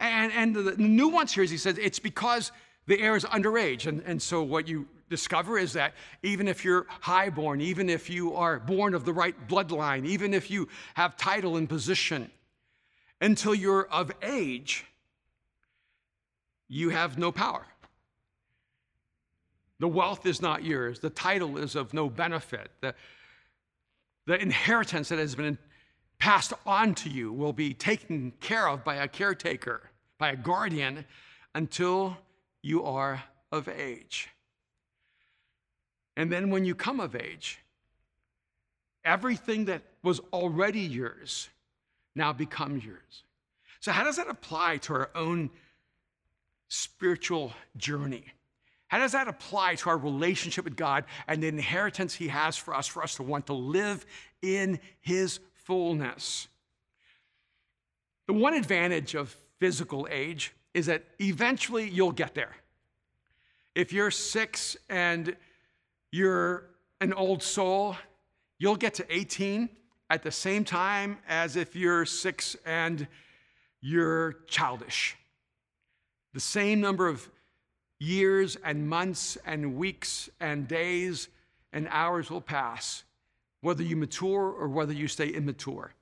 And, 0.00 0.32
and 0.32 0.54
the, 0.54 0.76
nuance 0.76 1.32
here 1.32 1.44
is 1.44 1.50
he 1.50 1.56
says 1.56 1.78
it's 1.78 1.98
because 1.98 2.52
the 2.86 3.00
heir 3.00 3.16
is 3.16 3.24
underage. 3.24 3.86
And, 3.86 4.02
and 4.04 4.20
so 4.20 4.42
what 4.42 4.68
you 4.68 4.86
discover 5.08 5.58
is 5.58 5.72
that 5.74 5.94
even 6.22 6.48
if 6.48 6.64
you're 6.64 6.86
highborn, 6.88 7.60
even 7.60 7.88
if 7.88 8.10
you 8.10 8.34
are 8.34 8.58
born 8.58 8.94
of 8.94 9.04
the 9.04 9.12
right 9.12 9.34
bloodline, 9.48 10.04
even 10.06 10.34
if 10.34 10.50
you 10.50 10.68
have 10.94 11.16
title 11.16 11.56
and 11.56 11.68
position, 11.68 12.30
until 13.20 13.54
you're 13.54 13.86
of 13.86 14.12
age, 14.22 14.84
you 16.68 16.90
have 16.90 17.18
no 17.18 17.32
power. 17.32 17.66
The 19.80 19.88
wealth 19.88 20.26
is 20.26 20.42
not 20.42 20.64
yours. 20.64 21.00
The 21.00 21.10
title 21.10 21.56
is 21.56 21.76
of 21.76 21.94
no 21.94 22.08
benefit. 22.08 22.70
The, 22.80 22.94
the 24.26 24.40
inheritance 24.40 25.08
that 25.08 25.18
has 25.18 25.34
been 25.34 25.56
passed 26.18 26.52
on 26.66 26.94
to 26.96 27.08
you 27.08 27.32
will 27.32 27.52
be 27.52 27.72
taken 27.74 28.32
care 28.40 28.68
of 28.68 28.84
by 28.84 28.96
a 28.96 29.08
caretaker, 29.08 29.82
by 30.18 30.30
a 30.30 30.36
guardian, 30.36 31.04
until 31.54 32.16
you 32.62 32.84
are 32.84 33.22
of 33.52 33.68
age. 33.68 34.28
And 36.16 36.32
then 36.32 36.50
when 36.50 36.64
you 36.64 36.74
come 36.74 36.98
of 36.98 37.14
age, 37.14 37.60
everything 39.04 39.66
that 39.66 39.82
was 40.02 40.20
already 40.32 40.80
yours 40.80 41.48
now 42.16 42.32
becomes 42.32 42.84
yours. 42.84 43.22
So, 43.80 43.92
how 43.92 44.02
does 44.02 44.16
that 44.16 44.28
apply 44.28 44.78
to 44.78 44.94
our 44.94 45.10
own? 45.14 45.50
Spiritual 46.68 47.52
journey. 47.76 48.24
How 48.88 48.98
does 48.98 49.12
that 49.12 49.28
apply 49.28 49.74
to 49.76 49.90
our 49.90 49.98
relationship 49.98 50.64
with 50.64 50.76
God 50.76 51.04
and 51.26 51.42
the 51.42 51.48
inheritance 51.48 52.14
He 52.14 52.28
has 52.28 52.56
for 52.56 52.74
us, 52.74 52.86
for 52.86 53.02
us 53.02 53.16
to 53.16 53.22
want 53.22 53.46
to 53.46 53.52
live 53.52 54.06
in 54.40 54.80
His 55.00 55.40
fullness? 55.54 56.48
The 58.26 58.32
one 58.32 58.54
advantage 58.54 59.14
of 59.14 59.34
physical 59.58 60.08
age 60.10 60.52
is 60.74 60.86
that 60.86 61.04
eventually 61.20 61.88
you'll 61.88 62.12
get 62.12 62.34
there. 62.34 62.56
If 63.74 63.92
you're 63.92 64.10
six 64.10 64.76
and 64.88 65.36
you're 66.10 66.64
an 67.00 67.12
old 67.12 67.42
soul, 67.42 67.96
you'll 68.58 68.76
get 68.76 68.94
to 68.94 69.06
18 69.14 69.68
at 70.10 70.22
the 70.22 70.30
same 70.30 70.64
time 70.64 71.18
as 71.28 71.56
if 71.56 71.76
you're 71.76 72.06
six 72.06 72.56
and 72.64 73.06
you're 73.80 74.36
childish. 74.46 75.16
The 76.34 76.40
same 76.40 76.80
number 76.80 77.08
of 77.08 77.28
years 77.98 78.56
and 78.64 78.88
months 78.88 79.36
and 79.44 79.76
weeks 79.76 80.28
and 80.40 80.68
days 80.68 81.28
and 81.72 81.88
hours 81.90 82.30
will 82.30 82.40
pass, 82.40 83.04
whether 83.60 83.82
you 83.82 83.96
mature 83.96 84.50
or 84.50 84.68
whether 84.68 84.92
you 84.92 85.08
stay 85.08 85.28
immature. 85.28 85.92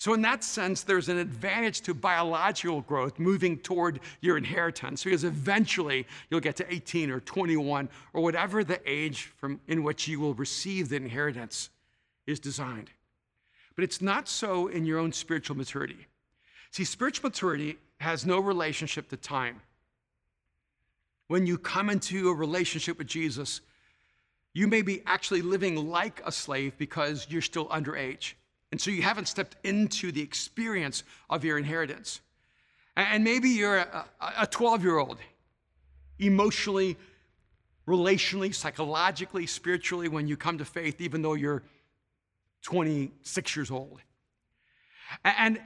So, 0.00 0.14
in 0.14 0.22
that 0.22 0.44
sense, 0.44 0.84
there's 0.84 1.08
an 1.08 1.18
advantage 1.18 1.80
to 1.82 1.92
biological 1.92 2.82
growth 2.82 3.18
moving 3.18 3.58
toward 3.58 3.98
your 4.20 4.36
inheritance 4.36 5.02
because 5.02 5.24
eventually 5.24 6.06
you'll 6.30 6.38
get 6.38 6.54
to 6.56 6.72
18 6.72 7.10
or 7.10 7.18
21 7.18 7.88
or 8.12 8.22
whatever 8.22 8.62
the 8.62 8.80
age 8.88 9.24
from, 9.36 9.60
in 9.66 9.82
which 9.82 10.06
you 10.06 10.20
will 10.20 10.34
receive 10.34 10.88
the 10.88 10.96
inheritance 10.96 11.70
is 12.28 12.38
designed. 12.38 12.90
But 13.74 13.82
it's 13.82 14.00
not 14.00 14.28
so 14.28 14.68
in 14.68 14.84
your 14.84 15.00
own 15.00 15.12
spiritual 15.12 15.56
maturity. 15.56 16.06
See, 16.70 16.84
spiritual 16.84 17.30
maturity 17.30 17.76
has 17.98 18.24
no 18.24 18.40
relationship 18.40 19.08
to 19.10 19.16
time. 19.16 19.60
When 21.26 21.46
you 21.46 21.58
come 21.58 21.90
into 21.90 22.30
a 22.30 22.34
relationship 22.34 22.98
with 22.98 23.06
Jesus, 23.06 23.60
you 24.54 24.66
may 24.66 24.82
be 24.82 25.02
actually 25.06 25.42
living 25.42 25.88
like 25.88 26.22
a 26.24 26.32
slave 26.32 26.76
because 26.78 27.26
you're 27.28 27.42
still 27.42 27.68
underage. 27.68 28.32
And 28.70 28.80
so 28.80 28.90
you 28.90 29.02
haven't 29.02 29.28
stepped 29.28 29.56
into 29.64 30.12
the 30.12 30.22
experience 30.22 31.02
of 31.28 31.44
your 31.44 31.58
inheritance. 31.58 32.20
And 32.96 33.22
maybe 33.22 33.50
you're 33.50 33.78
a 33.78 34.46
12 34.50 34.82
year 34.82 34.98
old, 34.98 35.18
emotionally, 36.18 36.96
relationally, 37.86 38.54
psychologically, 38.54 39.46
spiritually, 39.46 40.08
when 40.08 40.26
you 40.26 40.36
come 40.36 40.58
to 40.58 40.64
faith, 40.64 41.00
even 41.00 41.22
though 41.22 41.34
you're 41.34 41.62
26 42.62 43.56
years 43.56 43.70
old. 43.70 44.00
And 45.24 45.60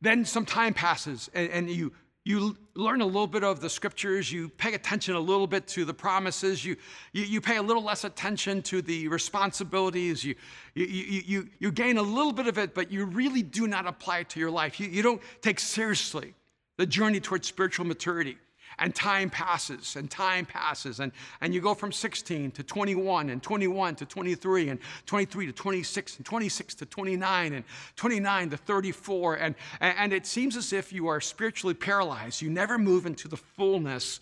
then 0.00 0.24
some 0.24 0.44
time 0.44 0.74
passes 0.74 1.30
and, 1.34 1.50
and 1.50 1.70
you 1.70 1.92
you 2.28 2.54
learn 2.74 3.00
a 3.00 3.06
little 3.06 3.26
bit 3.26 3.42
of 3.42 3.60
the 3.60 3.70
scriptures 3.70 4.30
you 4.30 4.50
pay 4.50 4.74
attention 4.74 5.14
a 5.14 5.20
little 5.20 5.46
bit 5.46 5.66
to 5.66 5.86
the 5.86 5.94
promises 5.94 6.62
you, 6.62 6.76
you, 7.14 7.24
you 7.24 7.40
pay 7.40 7.56
a 7.56 7.62
little 7.62 7.82
less 7.82 8.04
attention 8.04 8.60
to 8.60 8.82
the 8.82 9.08
responsibilities 9.08 10.22
you, 10.22 10.34
you, 10.74 10.84
you, 10.84 11.22
you, 11.26 11.48
you 11.58 11.72
gain 11.72 11.96
a 11.96 12.02
little 12.02 12.32
bit 12.32 12.46
of 12.46 12.58
it 12.58 12.74
but 12.74 12.92
you 12.92 13.06
really 13.06 13.42
do 13.42 13.66
not 13.66 13.86
apply 13.86 14.18
it 14.18 14.28
to 14.28 14.40
your 14.40 14.50
life. 14.50 14.78
You, 14.78 14.88
you 14.88 15.02
don't 15.02 15.22
take 15.40 15.58
seriously 15.58 16.34
the 16.76 16.84
journey 16.84 17.18
towards 17.18 17.48
spiritual 17.48 17.86
maturity 17.86 18.36
and 18.78 18.94
time 18.94 19.30
passes 19.30 19.96
and 19.96 20.10
time 20.10 20.46
passes 20.46 21.00
and, 21.00 21.12
and 21.40 21.54
you 21.54 21.60
go 21.60 21.74
from 21.74 21.92
16 21.92 22.50
to 22.52 22.62
21 22.62 23.30
and 23.30 23.42
21 23.42 23.96
to 23.96 24.06
23 24.06 24.68
and 24.70 24.80
23 25.06 25.46
to 25.46 25.52
26 25.52 26.16
and 26.16 26.26
26 26.26 26.74
to 26.74 26.86
29 26.86 27.52
and 27.52 27.64
29 27.96 28.50
to 28.50 28.56
34 28.56 29.34
and, 29.36 29.54
and 29.80 30.12
it 30.12 30.26
seems 30.26 30.56
as 30.56 30.72
if 30.72 30.92
you 30.92 31.08
are 31.08 31.20
spiritually 31.20 31.74
paralyzed. 31.74 32.42
You 32.42 32.50
never 32.50 32.78
move 32.78 33.06
into 33.06 33.28
the 33.28 33.36
fullness 33.36 34.20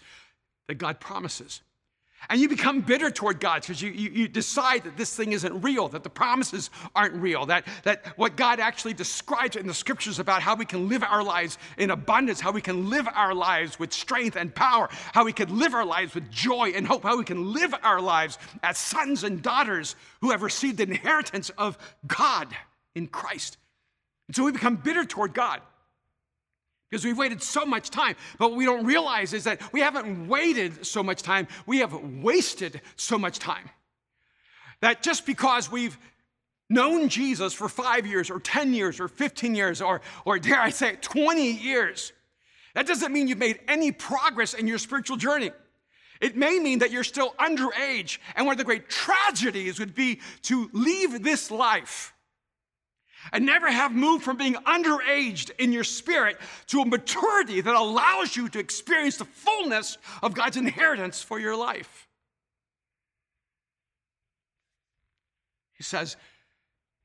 that 0.68 0.74
god 0.74 1.00
promises 1.00 1.60
and 2.28 2.40
you 2.40 2.48
become 2.48 2.80
bitter 2.80 3.10
toward 3.10 3.40
God 3.40 3.62
because 3.62 3.80
you, 3.80 3.90
you, 3.90 4.10
you, 4.10 4.28
decide 4.28 4.84
that 4.84 4.96
this 4.96 5.14
thing 5.14 5.32
isn't 5.32 5.62
real, 5.62 5.88
that 5.88 6.02
the 6.02 6.10
promises 6.10 6.70
aren't 6.94 7.14
real, 7.14 7.46
that, 7.46 7.66
that 7.84 8.06
what 8.18 8.36
God 8.36 8.60
actually 8.60 8.94
describes 8.94 9.56
in 9.56 9.66
the 9.66 9.74
scriptures 9.74 10.18
about 10.18 10.42
how 10.42 10.54
we 10.54 10.64
can 10.64 10.88
live 10.88 11.02
our 11.02 11.22
lives 11.22 11.58
in 11.78 11.90
abundance, 11.90 12.40
how 12.40 12.52
we 12.52 12.60
can 12.60 12.90
live 12.90 13.08
our 13.14 13.34
lives 13.34 13.78
with 13.78 13.92
strength 13.92 14.36
and 14.36 14.54
power, 14.54 14.88
how 15.12 15.24
we 15.24 15.32
can 15.32 15.58
live 15.58 15.74
our 15.74 15.84
lives 15.84 16.14
with 16.14 16.30
joy 16.30 16.72
and 16.74 16.86
hope, 16.86 17.02
how 17.02 17.16
we 17.16 17.24
can 17.24 17.52
live 17.52 17.74
our 17.82 18.00
lives 18.00 18.38
as 18.62 18.78
sons 18.78 19.24
and 19.24 19.42
daughters 19.42 19.96
who 20.20 20.30
have 20.30 20.42
received 20.42 20.78
the 20.78 20.84
inheritance 20.84 21.50
of 21.50 21.78
God 22.06 22.48
in 22.94 23.06
Christ. 23.06 23.58
And 24.28 24.36
so 24.36 24.44
we 24.44 24.52
become 24.52 24.76
bitter 24.76 25.04
toward 25.04 25.34
God 25.34 25.60
because 26.90 27.04
we've 27.04 27.18
waited 27.18 27.42
so 27.42 27.64
much 27.64 27.90
time. 27.90 28.16
But 28.38 28.50
what 28.50 28.56
we 28.56 28.64
don't 28.64 28.86
realize 28.86 29.32
is 29.32 29.44
that 29.44 29.60
we 29.72 29.80
haven't 29.80 30.28
waited 30.28 30.86
so 30.86 31.02
much 31.02 31.22
time, 31.22 31.48
we 31.66 31.78
have 31.78 31.92
wasted 32.22 32.80
so 32.96 33.18
much 33.18 33.38
time. 33.38 33.68
That 34.80 35.02
just 35.02 35.26
because 35.26 35.70
we've 35.70 35.98
known 36.68 37.08
Jesus 37.08 37.54
for 37.54 37.68
five 37.68 38.06
years 38.06 38.30
or 38.30 38.40
10 38.40 38.74
years 38.74 39.00
or 39.00 39.08
15 39.08 39.54
years 39.54 39.80
or, 39.80 40.00
or 40.24 40.38
dare 40.38 40.60
I 40.60 40.70
say, 40.70 40.96
20 41.00 41.50
years, 41.50 42.12
that 42.74 42.86
doesn't 42.86 43.12
mean 43.12 43.28
you've 43.28 43.38
made 43.38 43.60
any 43.68 43.92
progress 43.92 44.54
in 44.54 44.66
your 44.66 44.78
spiritual 44.78 45.16
journey. 45.16 45.50
It 46.20 46.36
may 46.36 46.58
mean 46.58 46.78
that 46.80 46.90
you're 46.90 47.04
still 47.04 47.34
underage, 47.38 48.18
and 48.34 48.46
one 48.46 48.54
of 48.54 48.58
the 48.58 48.64
great 48.64 48.88
tragedies 48.88 49.78
would 49.78 49.94
be 49.94 50.20
to 50.42 50.70
leave 50.72 51.22
this 51.22 51.50
life 51.50 52.14
and 53.32 53.46
never 53.46 53.70
have 53.70 53.92
moved 53.92 54.24
from 54.24 54.36
being 54.36 54.54
underaged 54.54 55.50
in 55.58 55.72
your 55.72 55.84
spirit 55.84 56.38
to 56.68 56.80
a 56.80 56.86
maturity 56.86 57.60
that 57.60 57.74
allows 57.74 58.36
you 58.36 58.48
to 58.48 58.58
experience 58.58 59.16
the 59.16 59.24
fullness 59.24 59.98
of 60.22 60.34
God's 60.34 60.56
inheritance 60.56 61.22
for 61.22 61.38
your 61.38 61.56
life. 61.56 62.08
He 65.74 65.82
says, 65.82 66.16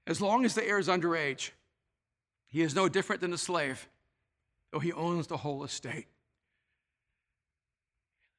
as 0.07 0.21
long 0.21 0.45
as 0.45 0.55
the 0.55 0.65
heir 0.67 0.79
is 0.79 0.87
underage, 0.87 1.51
he 2.47 2.61
is 2.61 2.75
no 2.75 2.89
different 2.89 3.21
than 3.21 3.33
a 3.33 3.37
slave, 3.37 3.87
though 4.71 4.79
he 4.79 4.93
owns 4.93 5.27
the 5.27 5.37
whole 5.37 5.63
estate. 5.63 6.07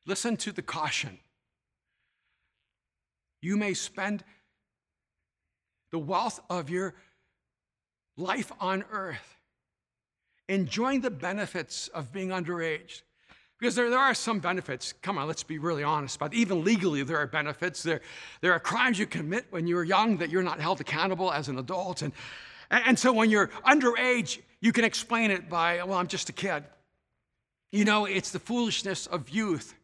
Listen 0.07 0.37
to 0.39 0.53
the 0.53 0.63
caution. 0.63 1.19
You 3.41 3.57
may 3.57 3.75
spend 3.75 4.25
the 5.91 5.99
wealth 5.99 6.41
of 6.51 6.71
your 6.71 6.95
life 8.17 8.53
on 8.61 8.85
earth, 8.93 9.37
enjoying 10.49 11.01
the 11.01 11.11
benefits 11.11 11.89
of 11.89 12.13
being 12.13 12.29
underage. 12.29 13.03
Because 13.59 13.77
there, 13.77 13.91
there 13.91 13.99
are 14.01 14.15
some 14.15 14.41
benefits. 14.41 14.93
Come 14.93 15.19
on, 15.19 15.29
let's 15.29 15.45
be 15.45 15.59
really 15.59 15.85
honest 15.85 16.21
it. 16.21 16.35
Even 16.35 16.65
legally, 16.65 17.05
there 17.05 17.19
are 17.19 17.29
benefits. 17.29 17.83
There, 17.83 18.01
there 18.41 18.53
are 18.53 18.59
crimes 18.59 18.99
you 18.99 19.07
commit 19.07 19.47
when 19.51 19.69
you're 19.69 19.85
young 19.85 20.17
that 20.17 20.31
you're 20.31 20.43
not 20.43 20.61
held 20.61 20.81
accountable 20.81 21.33
as 21.33 21.49
an 21.49 21.59
adult. 21.59 22.03
And, 22.03 22.13
and 22.73 22.99
so 22.99 23.13
when 23.13 23.31
you're 23.31 23.49
underage, 23.65 24.41
you 24.61 24.73
can 24.73 24.85
explain 24.85 25.31
it 25.31 25.49
by, 25.49 25.83
well, 25.85 25.97
I'm 25.97 26.09
just 26.09 26.29
a 26.29 26.33
kid. 26.33 26.65
You 27.71 27.85
know, 27.85 28.05
it's 28.05 28.31
the 28.31 28.41
foolishness 28.41 29.07
of 29.07 29.31
youth. 29.31 29.75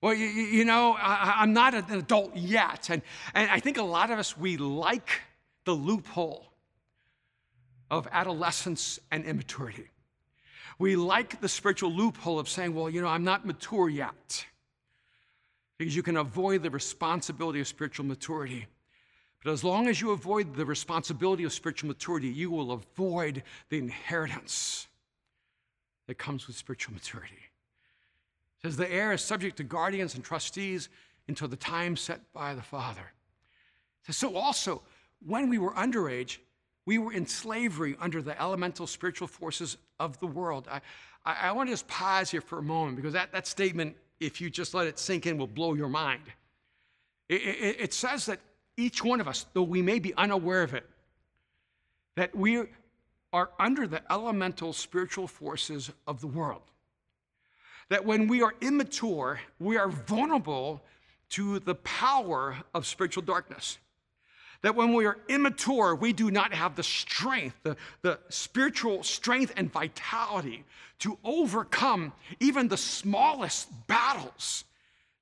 Well, 0.00 0.14
you, 0.14 0.26
you 0.26 0.64
know, 0.64 0.96
I, 0.98 1.42
am 1.42 1.52
not 1.52 1.74
an 1.74 1.84
adult 1.90 2.34
yet. 2.34 2.88
And, 2.88 3.02
and 3.34 3.50
I 3.50 3.60
think 3.60 3.76
a 3.76 3.82
lot 3.82 4.10
of 4.10 4.18
us, 4.18 4.36
we 4.36 4.56
like 4.56 5.20
the 5.64 5.72
loophole 5.72 6.51
of 7.92 8.08
adolescence 8.10 8.98
and 9.10 9.26
immaturity. 9.26 9.90
We 10.78 10.96
like 10.96 11.42
the 11.42 11.48
spiritual 11.48 11.92
loophole 11.92 12.38
of 12.38 12.48
saying, 12.48 12.74
well, 12.74 12.88
you 12.88 13.02
know, 13.02 13.06
I'm 13.06 13.22
not 13.22 13.46
mature 13.46 13.90
yet, 13.90 14.46
because 15.76 15.94
you 15.94 16.02
can 16.02 16.16
avoid 16.16 16.62
the 16.62 16.70
responsibility 16.70 17.60
of 17.60 17.68
spiritual 17.68 18.06
maturity. 18.06 18.66
But 19.44 19.52
as 19.52 19.62
long 19.62 19.88
as 19.88 20.00
you 20.00 20.12
avoid 20.12 20.54
the 20.56 20.64
responsibility 20.64 21.44
of 21.44 21.52
spiritual 21.52 21.88
maturity, 21.88 22.28
you 22.28 22.50
will 22.50 22.72
avoid 22.72 23.42
the 23.68 23.76
inheritance 23.76 24.88
that 26.06 26.16
comes 26.16 26.46
with 26.46 26.56
spiritual 26.56 26.94
maturity. 26.94 27.34
It 27.34 28.62
says 28.62 28.76
the 28.78 28.90
heir 28.90 29.12
is 29.12 29.20
subject 29.20 29.58
to 29.58 29.64
guardians 29.64 30.14
and 30.14 30.24
trustees 30.24 30.88
until 31.28 31.46
the 31.46 31.56
time 31.56 31.96
set 31.96 32.20
by 32.32 32.54
the 32.54 32.62
father. 32.62 33.12
Says 34.06 34.16
So 34.16 34.34
also, 34.34 34.82
when 35.24 35.50
we 35.50 35.58
were 35.58 35.72
underage, 35.72 36.38
we 36.84 36.98
were 36.98 37.12
in 37.12 37.26
slavery 37.26 37.96
under 38.00 38.20
the 38.22 38.40
elemental 38.40 38.86
spiritual 38.86 39.28
forces 39.28 39.76
of 40.00 40.18
the 40.18 40.26
world. 40.26 40.68
I, 40.70 40.80
I, 41.24 41.48
I 41.48 41.52
want 41.52 41.68
to 41.68 41.72
just 41.72 41.86
pause 41.88 42.30
here 42.30 42.40
for 42.40 42.58
a 42.58 42.62
moment 42.62 42.96
because 42.96 43.12
that, 43.12 43.32
that 43.32 43.46
statement, 43.46 43.96
if 44.20 44.40
you 44.40 44.50
just 44.50 44.74
let 44.74 44.86
it 44.86 44.98
sink 44.98 45.26
in, 45.26 45.38
will 45.38 45.46
blow 45.46 45.74
your 45.74 45.88
mind. 45.88 46.22
It, 47.28 47.42
it, 47.42 47.76
it 47.80 47.94
says 47.94 48.26
that 48.26 48.40
each 48.76 49.04
one 49.04 49.20
of 49.20 49.28
us, 49.28 49.46
though 49.52 49.62
we 49.62 49.82
may 49.82 49.98
be 49.98 50.14
unaware 50.14 50.62
of 50.62 50.74
it, 50.74 50.88
that 52.16 52.34
we 52.34 52.64
are 53.32 53.50
under 53.58 53.86
the 53.86 54.02
elemental 54.12 54.72
spiritual 54.72 55.26
forces 55.26 55.90
of 56.06 56.20
the 56.20 56.26
world. 56.26 56.62
That 57.88 58.04
when 58.04 58.28
we 58.28 58.42
are 58.42 58.54
immature, 58.60 59.40
we 59.58 59.76
are 59.76 59.88
vulnerable 59.88 60.82
to 61.30 61.60
the 61.60 61.74
power 61.76 62.56
of 62.74 62.86
spiritual 62.86 63.22
darkness 63.22 63.78
that 64.62 64.74
when 64.74 64.94
we 64.94 65.06
are 65.06 65.18
immature, 65.28 65.94
we 65.94 66.12
do 66.12 66.30
not 66.30 66.54
have 66.54 66.76
the 66.76 66.82
strength, 66.82 67.56
the, 67.62 67.76
the 68.02 68.18
spiritual 68.28 69.02
strength 69.02 69.52
and 69.56 69.70
vitality 69.72 70.64
to 71.00 71.18
overcome 71.24 72.12
even 72.40 72.68
the 72.68 72.76
smallest 72.76 73.68
battles 73.88 74.64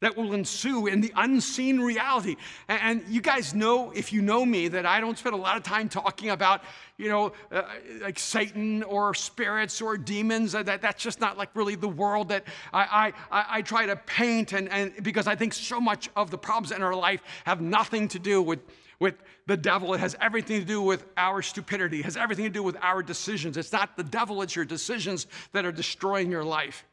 that 0.01 0.17
will 0.17 0.33
ensue 0.33 0.87
in 0.87 1.01
the 1.01 1.13
unseen 1.17 1.79
reality. 1.79 2.37
And, 2.69 3.03
you 3.09 3.21
guys 3.21 3.55
know, 3.55 3.91
if 3.91 4.13
you 4.13 4.23
know 4.23 4.47
me, 4.47 4.69
that 4.69 4.87
I 4.87 4.99
don't 5.01 5.19
spend 5.19 5.35
a 5.35 5.39
lot 5.39 5.59
of 5.59 5.63
time 5.63 5.91
talking 5.91 6.31
about, 6.31 6.63
you 6.97 7.09
know, 7.11 7.33
uh, 7.53 7.63
like 8.01 8.19
Satan 8.19 8.83
or 8.83 9.13
spirits 9.15 9.83
or 9.83 9.99
demons. 9.99 10.53
That, 10.53 10.81
that's 10.81 11.03
just 11.03 11.21
not 11.21 11.37
like 11.37 11.51
really 11.55 11.75
the 11.75 11.89
world 11.89 12.29
that 12.31 12.45
I, 12.73 13.13
I, 13.31 13.45
I 13.59 13.63
try 13.63 13.87
to 13.87 13.97
paint. 13.97 14.55
And, 14.55 14.71
and 14.71 14.93
because 15.03 15.27
I 15.27 15.35
think 15.35 15.53
so 15.53 15.81
much 15.81 16.09
of 16.17 16.31
the 16.31 16.39
problems 16.39 16.73
in 16.73 16.83
our 16.83 16.95
life 16.95 17.23
have 17.45 17.61
nothing 17.61 18.09
to 18.09 18.19
do 18.19 18.41
with 18.41 18.61
with 19.01 19.15
the 19.47 19.57
devil. 19.57 19.93
It 19.95 19.99
has 19.99 20.15
everything 20.21 20.61
to 20.61 20.67
do 20.67 20.81
with 20.81 21.05
our 21.17 21.43
stupidity, 21.43 22.01
it 22.01 22.05
has 22.05 22.17
everything 22.17 22.45
to 22.45 22.51
do 22.51 22.63
with 22.63 22.77
our 22.81 23.03
decisions. 23.03 23.57
It's 23.57 23.73
not 23.73 23.97
the 23.97 24.05
devil, 24.05 24.43
it's 24.43 24.55
your 24.55 24.65
decisions 24.65 25.27
that 25.53 25.65
are 25.65 25.73
destroying 25.73 26.31
your 26.31 26.45
life. 26.45 26.85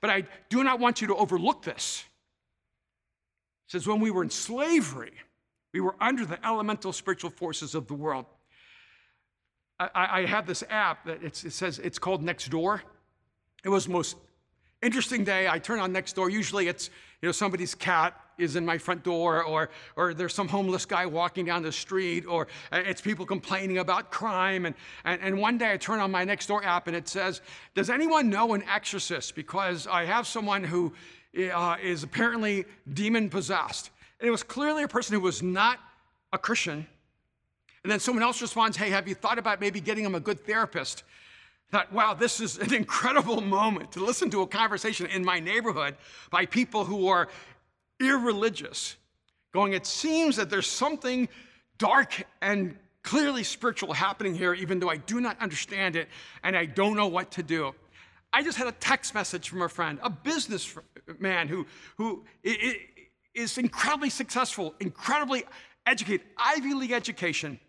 But 0.00 0.10
I 0.10 0.24
do 0.50 0.62
not 0.62 0.78
want 0.78 1.00
you 1.00 1.08
to 1.08 1.16
overlook 1.16 1.64
this. 1.64 2.04
It 3.66 3.72
says, 3.72 3.86
when 3.88 3.98
we 3.98 4.12
were 4.12 4.22
in 4.22 4.30
slavery, 4.30 5.14
we 5.72 5.80
were 5.80 5.96
under 6.00 6.24
the 6.24 6.46
elemental 6.46 6.92
spiritual 6.92 7.30
forces 7.30 7.74
of 7.74 7.88
the 7.88 7.94
world. 7.94 8.26
I, 9.80 10.20
I 10.20 10.26
have 10.26 10.46
this 10.46 10.62
app 10.70 11.04
that 11.06 11.24
it 11.24 11.34
says 11.34 11.80
it's 11.80 11.98
called 11.98 12.22
Next 12.22 12.48
Door. 12.48 12.82
It 13.64 13.70
was 13.70 13.86
the 13.86 13.92
most 13.92 14.16
interesting 14.82 15.24
day. 15.24 15.48
I 15.48 15.58
turn 15.58 15.80
on 15.80 15.92
Next 15.92 16.12
Door. 16.12 16.30
Usually 16.30 16.68
it's 16.68 16.90
you 17.20 17.28
know 17.28 17.32
somebody's 17.32 17.74
cat 17.74 18.14
is 18.38 18.56
in 18.56 18.64
my 18.64 18.78
front 18.78 19.02
door, 19.02 19.42
or, 19.42 19.70
or 19.96 20.14
there's 20.14 20.34
some 20.34 20.48
homeless 20.48 20.84
guy 20.86 21.06
walking 21.06 21.44
down 21.44 21.62
the 21.62 21.72
street, 21.72 22.26
or 22.26 22.48
uh, 22.72 22.82
it's 22.84 23.00
people 23.00 23.26
complaining 23.26 23.78
about 23.78 24.10
crime. 24.10 24.66
And, 24.66 24.74
and, 25.04 25.20
and 25.22 25.38
one 25.38 25.58
day 25.58 25.72
I 25.72 25.76
turn 25.76 26.00
on 26.00 26.10
my 26.10 26.24
next 26.24 26.46
door 26.46 26.64
app 26.64 26.86
and 26.86 26.96
it 26.96 27.08
says, 27.08 27.40
Does 27.74 27.90
anyone 27.90 28.30
know 28.30 28.54
an 28.54 28.62
exorcist? 28.64 29.34
Because 29.34 29.86
I 29.86 30.04
have 30.04 30.26
someone 30.26 30.64
who 30.64 30.92
uh, 31.52 31.76
is 31.82 32.02
apparently 32.02 32.64
demon 32.92 33.30
possessed. 33.30 33.90
And 34.20 34.28
it 34.28 34.30
was 34.30 34.42
clearly 34.42 34.82
a 34.82 34.88
person 34.88 35.14
who 35.14 35.20
was 35.20 35.42
not 35.42 35.78
a 36.32 36.38
Christian. 36.38 36.86
And 37.82 37.90
then 37.92 38.00
someone 38.00 38.22
else 38.22 38.40
responds, 38.40 38.76
Hey, 38.76 38.90
have 38.90 39.08
you 39.08 39.14
thought 39.14 39.38
about 39.38 39.60
maybe 39.60 39.80
getting 39.80 40.04
him 40.04 40.14
a 40.14 40.20
good 40.20 40.44
therapist? 40.44 41.04
thought, 41.74 41.92
wow, 41.92 42.14
this 42.14 42.40
is 42.40 42.56
an 42.58 42.72
incredible 42.82 43.40
moment 43.40 43.90
to 43.92 44.04
listen 44.04 44.30
to 44.30 44.42
a 44.42 44.46
conversation 44.46 45.06
in 45.06 45.24
my 45.24 45.40
neighborhood 45.40 45.96
by 46.30 46.46
people 46.46 46.84
who 46.84 47.08
are 47.08 47.28
irreligious, 48.00 48.96
going, 49.52 49.72
it 49.72 49.86
seems 49.86 50.36
that 50.36 50.50
there's 50.50 50.66
something 50.66 51.28
dark 51.78 52.26
and 52.40 52.76
clearly 53.02 53.44
spiritual 53.44 53.92
happening 53.92 54.34
here, 54.34 54.54
even 54.54 54.80
though 54.80 54.88
I 54.90 54.96
do 54.96 55.20
not 55.20 55.40
understand 55.40 55.94
it 55.94 56.08
and 56.42 56.56
I 56.56 56.64
don't 56.64 56.96
know 56.96 57.06
what 57.06 57.30
to 57.32 57.42
do. 57.42 57.74
I 58.32 58.42
just 58.42 58.58
had 58.58 58.66
a 58.66 58.72
text 58.72 59.14
message 59.14 59.48
from 59.48 59.62
a 59.62 59.68
friend, 59.68 60.00
a 60.02 60.10
businessman 60.10 61.46
who, 61.46 61.66
who 61.96 62.24
is 63.34 63.58
incredibly 63.58 64.10
successful, 64.10 64.74
incredibly 64.80 65.44
educated, 65.86 66.26
Ivy 66.36 66.74
League 66.74 66.92
education, 66.92 67.60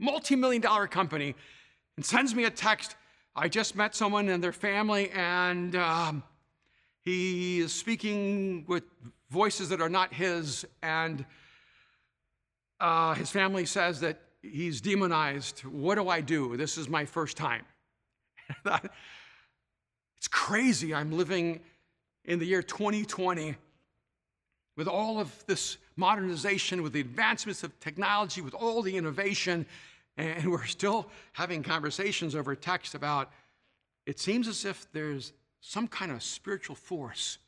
multi 0.00 0.34
million 0.34 0.62
dollar 0.62 0.88
company, 0.88 1.36
and 1.96 2.04
sends 2.04 2.34
me 2.34 2.44
a 2.44 2.50
text. 2.50 2.96
I 3.36 3.48
just 3.48 3.76
met 3.76 3.94
someone 3.94 4.28
and 4.28 4.42
their 4.42 4.52
family, 4.52 5.10
and 5.10 5.76
um, 5.76 6.22
he 7.08 7.60
is 7.60 7.72
speaking 7.72 8.64
with 8.66 8.84
voices 9.30 9.70
that 9.70 9.80
are 9.80 9.88
not 9.88 10.12
his, 10.12 10.66
and 10.82 11.24
uh, 12.80 13.14
his 13.14 13.30
family 13.30 13.64
says 13.64 14.00
that 14.00 14.20
he's 14.42 14.82
demonized. 14.82 15.60
What 15.60 15.94
do 15.94 16.08
I 16.08 16.20
do? 16.20 16.56
This 16.58 16.76
is 16.76 16.88
my 16.88 17.06
first 17.06 17.36
time. 17.36 17.64
it's 18.66 20.28
crazy. 20.30 20.94
I'm 20.94 21.10
living 21.10 21.60
in 22.26 22.38
the 22.38 22.46
year 22.46 22.62
2020 22.62 23.56
with 24.76 24.86
all 24.86 25.18
of 25.18 25.32
this 25.46 25.78
modernization, 25.96 26.82
with 26.82 26.92
the 26.92 27.00
advancements 27.00 27.64
of 27.64 27.78
technology, 27.80 28.42
with 28.42 28.54
all 28.54 28.82
the 28.82 28.96
innovation, 28.96 29.64
and 30.18 30.46
we're 30.50 30.66
still 30.66 31.08
having 31.32 31.62
conversations 31.62 32.34
over 32.34 32.54
text 32.54 32.94
about 32.94 33.32
it 34.04 34.18
seems 34.18 34.48
as 34.48 34.64
if 34.64 34.86
there's 34.92 35.32
some 35.60 35.88
kind 35.88 36.12
of 36.12 36.22
spiritual 36.22 36.76
force 36.76 37.38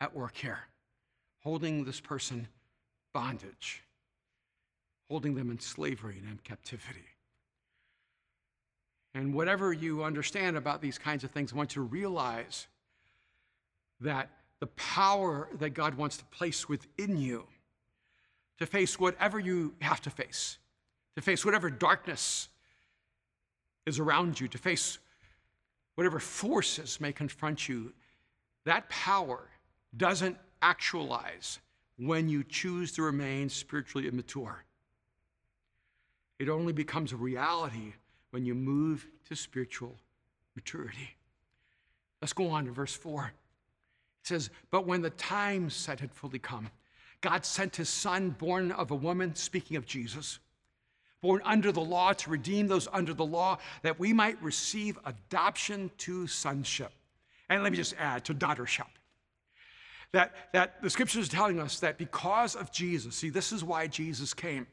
at 0.00 0.14
work 0.14 0.36
here, 0.36 0.60
holding 1.42 1.84
this 1.84 2.00
person 2.00 2.48
bondage, 3.12 3.82
holding 5.08 5.34
them 5.34 5.50
in 5.50 5.58
slavery 5.58 6.16
and 6.18 6.28
in 6.28 6.38
captivity. 6.44 7.04
And 9.14 9.34
whatever 9.34 9.72
you 9.72 10.04
understand 10.04 10.56
about 10.56 10.80
these 10.80 10.98
kinds 10.98 11.22
of 11.22 11.30
things, 11.30 11.52
I 11.52 11.56
want 11.56 11.76
you 11.76 11.82
to 11.82 11.88
realize 11.88 12.66
that 14.00 14.30
the 14.60 14.66
power 14.68 15.48
that 15.58 15.70
God 15.70 15.94
wants 15.94 16.16
to 16.18 16.24
place 16.26 16.68
within 16.68 17.16
you 17.16 17.44
to 18.62 18.66
face 18.66 18.98
whatever 18.98 19.40
you 19.40 19.74
have 19.80 20.00
to 20.02 20.10
face, 20.10 20.58
to 21.16 21.22
face 21.22 21.44
whatever 21.44 21.68
darkness 21.68 22.48
is 23.86 23.98
around 23.98 24.38
you, 24.40 24.46
to 24.46 24.58
face 24.58 24.98
whatever 25.94 26.18
forces 26.18 27.00
may 27.00 27.12
confront 27.12 27.68
you, 27.68 27.92
that 28.64 28.88
power 28.88 29.48
doesn't 29.96 30.36
actualize 30.60 31.58
when 31.98 32.28
you 32.28 32.44
choose 32.44 32.92
to 32.92 33.02
remain 33.02 33.48
spiritually 33.48 34.08
immature. 34.08 34.64
It 36.38 36.48
only 36.48 36.72
becomes 36.72 37.12
a 37.12 37.16
reality 37.16 37.92
when 38.30 38.44
you 38.44 38.54
move 38.54 39.06
to 39.28 39.36
spiritual 39.36 39.96
maturity. 40.56 41.16
Let's 42.20 42.32
go 42.32 42.48
on 42.48 42.64
to 42.66 42.72
verse 42.72 42.94
4. 42.94 43.26
It 43.26 44.26
says, 44.26 44.50
But 44.70 44.86
when 44.86 45.02
the 45.02 45.10
time 45.10 45.70
set 45.70 46.00
had 46.00 46.12
fully 46.12 46.38
come, 46.38 46.70
God 47.20 47.44
sent 47.44 47.76
his 47.76 47.88
son, 47.88 48.30
born 48.30 48.72
of 48.72 48.90
a 48.90 48.96
woman, 48.96 49.34
speaking 49.34 49.76
of 49.76 49.86
Jesus, 49.86 50.38
born 51.22 51.40
under 51.44 51.72
the 51.72 51.80
law 51.80 52.12
to 52.12 52.30
redeem 52.30 52.66
those 52.66 52.88
under 52.92 53.14
the 53.14 53.24
law, 53.24 53.56
that 53.82 53.98
we 53.98 54.12
might 54.12 54.40
receive 54.42 54.98
adoption 55.06 55.90
to 55.98 56.26
sonship. 56.26 56.92
And 57.48 57.62
let 57.62 57.72
me 57.72 57.78
just 57.78 57.94
add 57.98 58.24
to 58.26 58.34
daughtership. 58.34 58.86
That, 60.12 60.34
that 60.52 60.82
the 60.82 60.90
scripture 60.90 61.20
is 61.20 61.28
telling 61.28 61.58
us 61.58 61.80
that 61.80 61.96
because 61.96 62.54
of 62.54 62.70
Jesus, 62.70 63.16
see, 63.16 63.30
this 63.30 63.52
is 63.52 63.64
why 63.64 63.86
Jesus 63.86 64.34
came. 64.34 64.66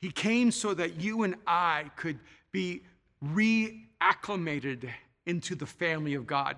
He 0.00 0.10
came 0.10 0.50
so 0.50 0.74
that 0.74 1.00
you 1.00 1.22
and 1.22 1.36
I 1.46 1.90
could 1.96 2.18
be 2.52 2.82
reacclimated 3.24 4.90
into 5.24 5.54
the 5.54 5.66
family 5.66 6.14
of 6.14 6.26
God. 6.26 6.56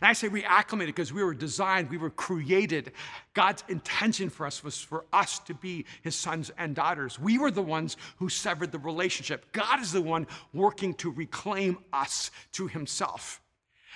And 0.00 0.08
I 0.08 0.12
say 0.12 0.28
reacclimated 0.28 0.86
because 0.86 1.12
we 1.12 1.24
were 1.24 1.34
designed, 1.34 1.90
we 1.90 1.96
were 1.96 2.10
created. 2.10 2.92
God's 3.34 3.64
intention 3.68 4.28
for 4.28 4.46
us 4.46 4.62
was 4.62 4.80
for 4.80 5.06
us 5.12 5.38
to 5.40 5.54
be 5.54 5.86
his 6.02 6.14
sons 6.14 6.50
and 6.58 6.74
daughters. 6.74 7.18
We 7.18 7.38
were 7.38 7.50
the 7.50 7.62
ones 7.62 7.96
who 8.18 8.28
severed 8.28 8.72
the 8.72 8.78
relationship. 8.78 9.50
God 9.52 9.80
is 9.80 9.92
the 9.92 10.02
one 10.02 10.26
working 10.52 10.94
to 10.94 11.10
reclaim 11.10 11.78
us 11.92 12.30
to 12.52 12.66
himself. 12.66 13.40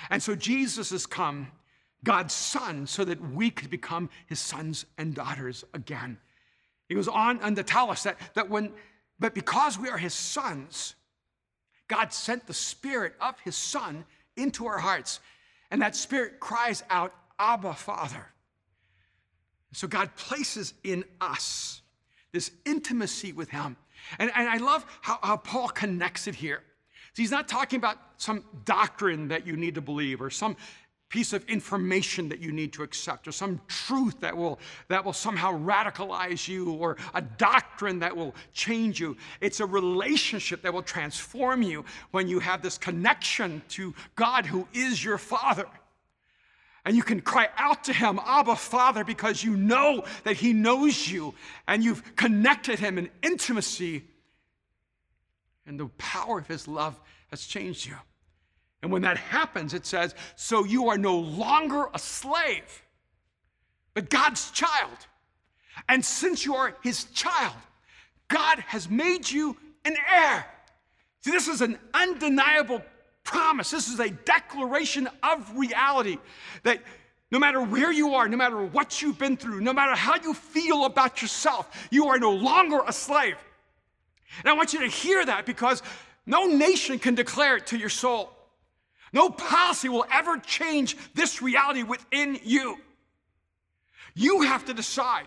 And 0.08 0.22
so 0.22 0.34
Jesus 0.34 0.90
has 0.90 1.04
come, 1.04 1.48
God's 2.02 2.32
son, 2.32 2.86
so 2.86 3.04
that 3.04 3.20
we 3.32 3.50
could 3.50 3.68
become 3.68 4.08
his 4.26 4.40
sons 4.40 4.86
and 4.96 5.14
daughters 5.14 5.64
again. 5.74 6.18
He 6.88 6.94
goes 6.94 7.08
on 7.08 7.40
and 7.40 7.54
to 7.56 7.62
tell 7.62 7.90
us 7.90 8.04
that, 8.04 8.18
that 8.34 8.48
when, 8.48 8.72
but 9.18 9.34
because 9.34 9.78
we 9.78 9.90
are 9.90 9.98
his 9.98 10.14
sons, 10.14 10.94
God 11.88 12.12
sent 12.12 12.46
the 12.46 12.54
spirit 12.54 13.14
of 13.20 13.38
his 13.40 13.56
son 13.56 14.04
into 14.36 14.66
our 14.66 14.78
hearts. 14.78 15.20
And 15.70 15.82
that 15.82 15.94
spirit 15.94 16.40
cries 16.40 16.82
out, 16.90 17.14
Abba, 17.38 17.74
Father. 17.74 18.26
So 19.72 19.86
God 19.86 20.14
places 20.16 20.74
in 20.82 21.04
us 21.20 21.82
this 22.32 22.50
intimacy 22.64 23.32
with 23.32 23.50
Him. 23.50 23.76
And, 24.18 24.30
and 24.34 24.48
I 24.48 24.56
love 24.56 24.84
how, 25.00 25.18
how 25.22 25.36
Paul 25.36 25.68
connects 25.68 26.26
it 26.26 26.34
here. 26.34 26.62
So 27.12 27.22
he's 27.22 27.30
not 27.30 27.48
talking 27.48 27.76
about 27.76 27.98
some 28.18 28.44
doctrine 28.64 29.28
that 29.28 29.46
you 29.46 29.56
need 29.56 29.74
to 29.74 29.80
believe 29.80 30.20
or 30.20 30.30
some 30.30 30.56
piece 31.10 31.32
of 31.32 31.44
information 31.46 32.28
that 32.28 32.38
you 32.38 32.52
need 32.52 32.72
to 32.72 32.84
accept 32.84 33.28
or 33.28 33.32
some 33.32 33.60
truth 33.66 34.20
that 34.20 34.34
will 34.34 34.58
that 34.88 35.04
will 35.04 35.12
somehow 35.12 35.52
radicalize 35.58 36.48
you 36.48 36.72
or 36.72 36.96
a 37.14 37.20
doctrine 37.20 37.98
that 37.98 38.16
will 38.16 38.34
change 38.52 39.00
you. 39.00 39.16
It's 39.40 39.60
a 39.60 39.66
relationship 39.66 40.62
that 40.62 40.72
will 40.72 40.82
transform 40.82 41.62
you 41.62 41.84
when 42.12 42.28
you 42.28 42.38
have 42.38 42.62
this 42.62 42.78
connection 42.78 43.60
to 43.70 43.92
God 44.14 44.46
who 44.46 44.66
is 44.72 45.04
your 45.04 45.18
father. 45.18 45.66
And 46.84 46.96
you 46.96 47.02
can 47.02 47.20
cry 47.20 47.48
out 47.58 47.84
to 47.84 47.92
him 47.92 48.20
abba 48.24 48.56
father 48.56 49.04
because 49.04 49.44
you 49.44 49.56
know 49.56 50.04
that 50.22 50.36
he 50.36 50.52
knows 50.52 51.10
you 51.10 51.34
and 51.66 51.84
you've 51.84 52.16
connected 52.16 52.78
him 52.78 52.96
in 52.96 53.10
intimacy 53.22 54.04
and 55.66 55.78
the 55.78 55.88
power 55.98 56.38
of 56.38 56.46
his 56.46 56.66
love 56.66 56.98
has 57.30 57.44
changed 57.44 57.86
you 57.86 57.96
and 58.82 58.90
when 58.90 59.02
that 59.02 59.18
happens, 59.18 59.74
it 59.74 59.84
says, 59.84 60.14
So 60.36 60.64
you 60.64 60.88
are 60.88 60.98
no 60.98 61.18
longer 61.18 61.86
a 61.92 61.98
slave, 61.98 62.82
but 63.94 64.08
God's 64.08 64.50
child. 64.50 64.96
And 65.88 66.04
since 66.04 66.44
you 66.44 66.54
are 66.54 66.76
his 66.82 67.04
child, 67.04 67.56
God 68.28 68.60
has 68.60 68.88
made 68.88 69.30
you 69.30 69.56
an 69.84 69.96
heir. 70.10 70.46
See, 71.22 71.30
this 71.30 71.48
is 71.48 71.60
an 71.60 71.78
undeniable 71.92 72.82
promise. 73.24 73.70
This 73.70 73.88
is 73.88 74.00
a 74.00 74.10
declaration 74.10 75.08
of 75.22 75.56
reality 75.56 76.18
that 76.62 76.82
no 77.30 77.38
matter 77.38 77.60
where 77.60 77.92
you 77.92 78.14
are, 78.14 78.28
no 78.28 78.36
matter 78.36 78.64
what 78.64 79.02
you've 79.02 79.18
been 79.18 79.36
through, 79.36 79.60
no 79.60 79.72
matter 79.72 79.94
how 79.94 80.16
you 80.16 80.34
feel 80.34 80.84
about 80.84 81.22
yourself, 81.22 81.88
you 81.90 82.08
are 82.08 82.18
no 82.18 82.32
longer 82.32 82.80
a 82.86 82.92
slave. 82.92 83.36
And 84.38 84.48
I 84.48 84.54
want 84.54 84.72
you 84.72 84.80
to 84.80 84.88
hear 84.88 85.24
that 85.24 85.46
because 85.46 85.82
no 86.26 86.46
nation 86.46 86.98
can 86.98 87.14
declare 87.14 87.56
it 87.56 87.66
to 87.68 87.78
your 87.78 87.88
soul. 87.88 88.32
No 89.12 89.28
policy 89.30 89.88
will 89.88 90.06
ever 90.10 90.38
change 90.38 90.96
this 91.14 91.42
reality 91.42 91.82
within 91.82 92.38
you. 92.42 92.76
You 94.14 94.42
have 94.42 94.64
to 94.66 94.74
decide 94.74 95.26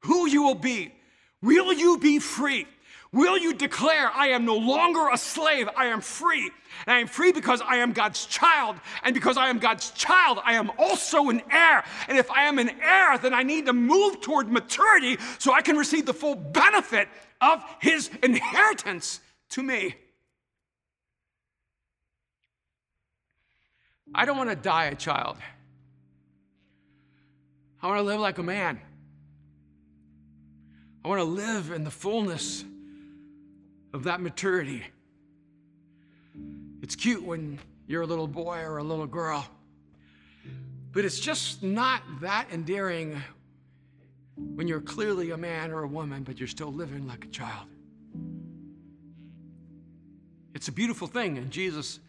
who 0.00 0.28
you 0.28 0.42
will 0.42 0.54
be. 0.54 0.92
Will 1.42 1.72
you 1.72 1.98
be 1.98 2.18
free? 2.18 2.66
Will 3.12 3.36
you 3.36 3.54
declare, 3.54 4.08
I 4.14 4.28
am 4.28 4.44
no 4.44 4.56
longer 4.56 5.08
a 5.08 5.18
slave, 5.18 5.68
I 5.76 5.86
am 5.86 6.00
free? 6.00 6.48
And 6.86 6.94
I 6.94 7.00
am 7.00 7.08
free 7.08 7.32
because 7.32 7.60
I 7.60 7.76
am 7.76 7.92
God's 7.92 8.24
child. 8.26 8.76
And 9.02 9.14
because 9.14 9.36
I 9.36 9.48
am 9.48 9.58
God's 9.58 9.90
child, 9.90 10.38
I 10.44 10.54
am 10.54 10.70
also 10.78 11.28
an 11.28 11.42
heir. 11.50 11.84
And 12.06 12.16
if 12.16 12.30
I 12.30 12.44
am 12.44 12.60
an 12.60 12.70
heir, 12.80 13.18
then 13.18 13.34
I 13.34 13.42
need 13.42 13.66
to 13.66 13.72
move 13.72 14.20
toward 14.20 14.52
maturity 14.52 15.18
so 15.38 15.52
I 15.52 15.60
can 15.60 15.76
receive 15.76 16.06
the 16.06 16.14
full 16.14 16.36
benefit 16.36 17.08
of 17.40 17.64
his 17.80 18.10
inheritance 18.22 19.20
to 19.50 19.62
me. 19.62 19.96
I 24.14 24.24
don't 24.24 24.36
want 24.36 24.50
to 24.50 24.56
die 24.56 24.86
a 24.86 24.94
child. 24.94 25.36
I 27.82 27.86
want 27.86 27.98
to 27.98 28.02
live 28.02 28.20
like 28.20 28.38
a 28.38 28.42
man. 28.42 28.80
I 31.04 31.08
want 31.08 31.20
to 31.20 31.24
live 31.24 31.70
in 31.70 31.84
the 31.84 31.90
fullness 31.90 32.64
of 33.94 34.04
that 34.04 34.20
maturity. 34.20 34.82
It's 36.82 36.94
cute 36.94 37.22
when 37.22 37.58
you're 37.86 38.02
a 38.02 38.06
little 38.06 38.26
boy 38.26 38.58
or 38.58 38.78
a 38.78 38.82
little 38.82 39.06
girl, 39.06 39.46
but 40.92 41.04
it's 41.04 41.20
just 41.20 41.62
not 41.62 42.02
that 42.20 42.48
endearing 42.52 43.20
when 44.36 44.68
you're 44.68 44.80
clearly 44.80 45.30
a 45.30 45.36
man 45.36 45.70
or 45.70 45.82
a 45.82 45.88
woman, 45.88 46.22
but 46.22 46.38
you're 46.38 46.48
still 46.48 46.72
living 46.72 47.06
like 47.06 47.24
a 47.24 47.28
child. 47.28 47.66
It's 50.54 50.68
a 50.68 50.72
beautiful 50.72 51.06
thing, 51.06 51.38
and 51.38 51.50
Jesus 51.50 52.00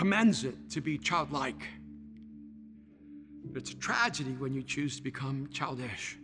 commends 0.00 0.44
it 0.44 0.54
to 0.70 0.80
be 0.80 0.96
childlike. 0.96 1.62
But 3.44 3.60
it's 3.60 3.72
a 3.72 3.76
tragedy 3.76 4.30
when 4.30 4.54
you 4.54 4.62
choose 4.62 4.96
to 4.96 5.02
become 5.02 5.50
childish. 5.52 6.16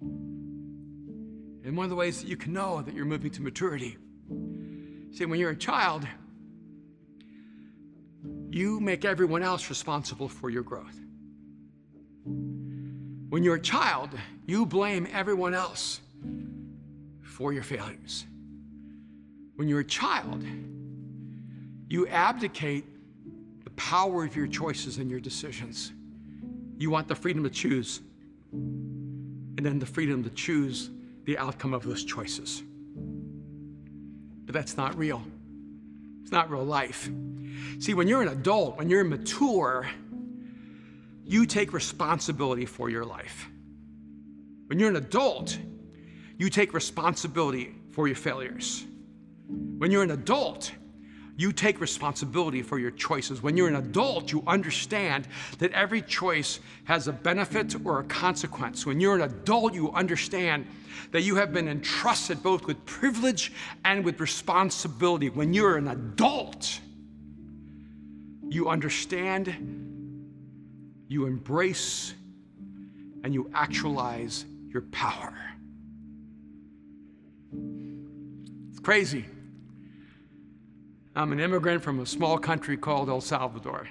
And 0.00 1.76
one 1.76 1.84
of 1.84 1.90
the 1.90 1.96
ways 1.96 2.22
that 2.22 2.28
you 2.28 2.38
can 2.38 2.54
know 2.54 2.80
that 2.80 2.94
you're 2.94 3.04
moving 3.04 3.30
to 3.32 3.42
maturity, 3.42 3.98
see, 5.12 5.26
when 5.26 5.38
you're 5.38 5.50
a 5.50 5.56
child, 5.56 6.08
you 8.50 8.80
make 8.80 9.04
everyone 9.04 9.42
else 9.42 9.68
responsible 9.68 10.26
for 10.26 10.48
your 10.48 10.62
growth. 10.62 10.98
When 12.24 13.42
you're 13.42 13.56
a 13.56 13.60
child, 13.60 14.18
you 14.46 14.64
blame 14.64 15.06
everyone 15.12 15.52
else 15.52 16.00
for 17.20 17.52
your 17.52 17.64
failures. 17.64 18.24
When 19.56 19.68
you're 19.68 19.80
a 19.80 19.84
child, 19.84 20.42
you 21.88 22.08
abdicate 22.08 22.84
the 23.64 23.70
power 23.70 24.24
of 24.24 24.36
your 24.36 24.46
choices 24.46 24.98
and 24.98 25.10
your 25.10 25.20
decisions. 25.20 25.92
You 26.78 26.90
want 26.90 27.08
the 27.08 27.14
freedom 27.14 27.44
to 27.44 27.50
choose, 27.50 28.00
and 28.52 29.58
then 29.58 29.78
the 29.78 29.86
freedom 29.86 30.22
to 30.24 30.30
choose 30.30 30.90
the 31.24 31.38
outcome 31.38 31.74
of 31.74 31.84
those 31.84 32.04
choices. 32.04 32.62
But 34.44 34.54
that's 34.54 34.76
not 34.76 34.96
real. 34.96 35.22
It's 36.22 36.32
not 36.32 36.50
real 36.50 36.64
life. 36.64 37.08
See, 37.78 37.94
when 37.94 38.08
you're 38.08 38.22
an 38.22 38.28
adult, 38.28 38.78
when 38.78 38.90
you're 38.90 39.04
mature, 39.04 39.88
you 41.24 41.46
take 41.46 41.72
responsibility 41.72 42.66
for 42.66 42.88
your 42.88 43.04
life. 43.04 43.48
When 44.66 44.78
you're 44.78 44.90
an 44.90 44.96
adult, 44.96 45.58
you 46.38 46.50
take 46.50 46.74
responsibility 46.74 47.74
for 47.90 48.06
your 48.06 48.16
failures. 48.16 48.84
When 49.48 49.90
you're 49.90 50.02
an 50.02 50.10
adult, 50.10 50.72
you 51.36 51.52
take 51.52 51.80
responsibility 51.80 52.62
for 52.62 52.78
your 52.78 52.90
choices. 52.90 53.42
When 53.42 53.56
you're 53.56 53.68
an 53.68 53.76
adult, 53.76 54.32
you 54.32 54.42
understand 54.46 55.28
that 55.58 55.72
every 55.72 56.00
choice 56.00 56.60
has 56.84 57.08
a 57.08 57.12
benefit 57.12 57.74
or 57.84 58.00
a 58.00 58.04
consequence. 58.04 58.86
When 58.86 59.00
you're 59.00 59.14
an 59.14 59.22
adult, 59.22 59.74
you 59.74 59.92
understand 59.92 60.66
that 61.12 61.22
you 61.22 61.36
have 61.36 61.52
been 61.52 61.68
entrusted 61.68 62.42
both 62.42 62.66
with 62.66 62.84
privilege 62.86 63.52
and 63.84 64.04
with 64.04 64.18
responsibility. 64.18 65.28
When 65.28 65.52
you're 65.52 65.76
an 65.76 65.88
adult, 65.88 66.80
you 68.48 68.68
understand, 68.68 69.54
you 71.08 71.26
embrace, 71.26 72.14
and 73.24 73.34
you 73.34 73.50
actualize 73.54 74.46
your 74.70 74.82
power. 74.82 75.34
It's 78.70 78.80
crazy. 78.80 79.26
I'm 81.16 81.32
an 81.32 81.40
immigrant 81.40 81.82
from 81.82 82.00
a 82.00 82.06
small 82.06 82.36
country 82.36 82.76
called 82.76 83.08
El 83.08 83.22
Salvador, 83.22 83.88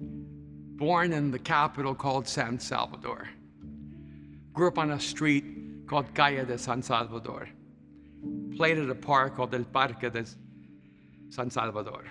born 0.00 1.12
in 1.12 1.30
the 1.30 1.38
capital 1.38 1.94
called 1.94 2.26
San 2.26 2.58
Salvador. 2.58 3.28
Grew 4.52 4.66
up 4.66 4.78
on 4.78 4.90
a 4.90 4.98
street 4.98 5.44
called 5.86 6.12
Calle 6.12 6.44
de 6.44 6.58
San 6.58 6.82
Salvador. 6.82 7.48
Played 8.56 8.78
at 8.78 8.90
a 8.90 8.96
park 8.96 9.36
called 9.36 9.54
El 9.54 9.62
Parque 9.62 10.12
de 10.12 10.24
San 11.30 11.50
Salvador. 11.50 12.04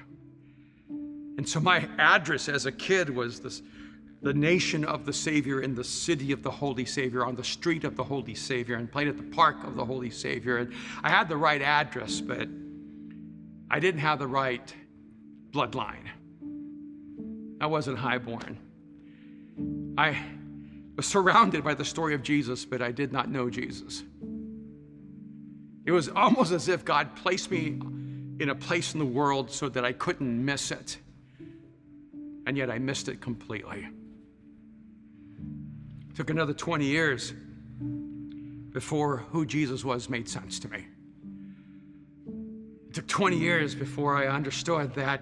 And 1.37 1.47
so 1.47 1.59
my 1.59 1.85
address 1.97 2.47
as 2.47 2.65
a 2.65 2.71
kid 2.71 3.09
was 3.09 3.41
this, 3.41 3.61
the 4.21 4.33
nation 4.33 4.85
of 4.85 5.05
the 5.05 5.11
Savior 5.11 5.59
in 5.59 5.75
the 5.75 5.83
city 5.83 6.31
of 6.31 6.43
the 6.43 6.51
Holy 6.51 6.85
Savior, 6.85 7.25
on 7.25 7.35
the 7.35 7.43
street 7.43 7.83
of 7.83 7.97
the 7.97 8.05
Holy 8.05 8.35
Savior, 8.35 8.77
and 8.77 8.89
played 8.89 9.09
at 9.09 9.17
the 9.17 9.35
park 9.35 9.57
of 9.65 9.75
the 9.75 9.83
Holy 9.83 10.11
Savior. 10.11 10.59
And 10.59 10.73
I 11.03 11.09
had 11.09 11.27
the 11.27 11.35
right 11.35 11.61
address, 11.61 12.21
but 12.21 12.47
I 13.69 13.79
didn't 13.79 14.01
have 14.01 14.19
the 14.19 14.27
right 14.27 14.73
bloodline. 15.51 16.07
I 17.59 17.67
wasn't 17.67 17.97
highborn. 17.97 18.57
I 19.97 20.17
was 20.95 21.05
surrounded 21.05 21.63
by 21.63 21.73
the 21.73 21.85
story 21.85 22.13
of 22.13 22.21
Jesus, 22.21 22.65
but 22.65 22.81
I 22.81 22.91
did 22.91 23.11
not 23.11 23.29
know 23.29 23.49
Jesus. 23.49 24.03
It 25.85 25.91
was 25.91 26.09
almost 26.09 26.51
as 26.51 26.67
if 26.67 26.83
God 26.83 27.15
placed 27.15 27.51
me 27.51 27.79
in 28.39 28.49
a 28.49 28.55
place 28.55 28.93
in 28.93 28.99
the 28.99 29.05
world 29.05 29.51
so 29.51 29.69
that 29.69 29.85
I 29.85 29.93
couldn't 29.93 30.43
miss 30.43 30.71
it. 30.71 30.97
And 32.47 32.57
yet 32.57 32.69
I 32.69 32.79
missed 32.79 33.07
it 33.07 33.21
completely. 33.21 33.87
It 36.09 36.15
took 36.15 36.29
another 36.29 36.53
20 36.53 36.85
years 36.85 37.33
before 38.71 39.17
who 39.17 39.45
Jesus 39.45 39.83
was 39.85 40.09
made 40.09 40.27
sense 40.27 40.59
to 40.59 40.69
me 40.69 40.85
took 42.95 43.07
20 43.07 43.37
years 43.37 43.75
before 43.75 44.15
I 44.15 44.27
understood 44.27 44.93
that 44.93 45.21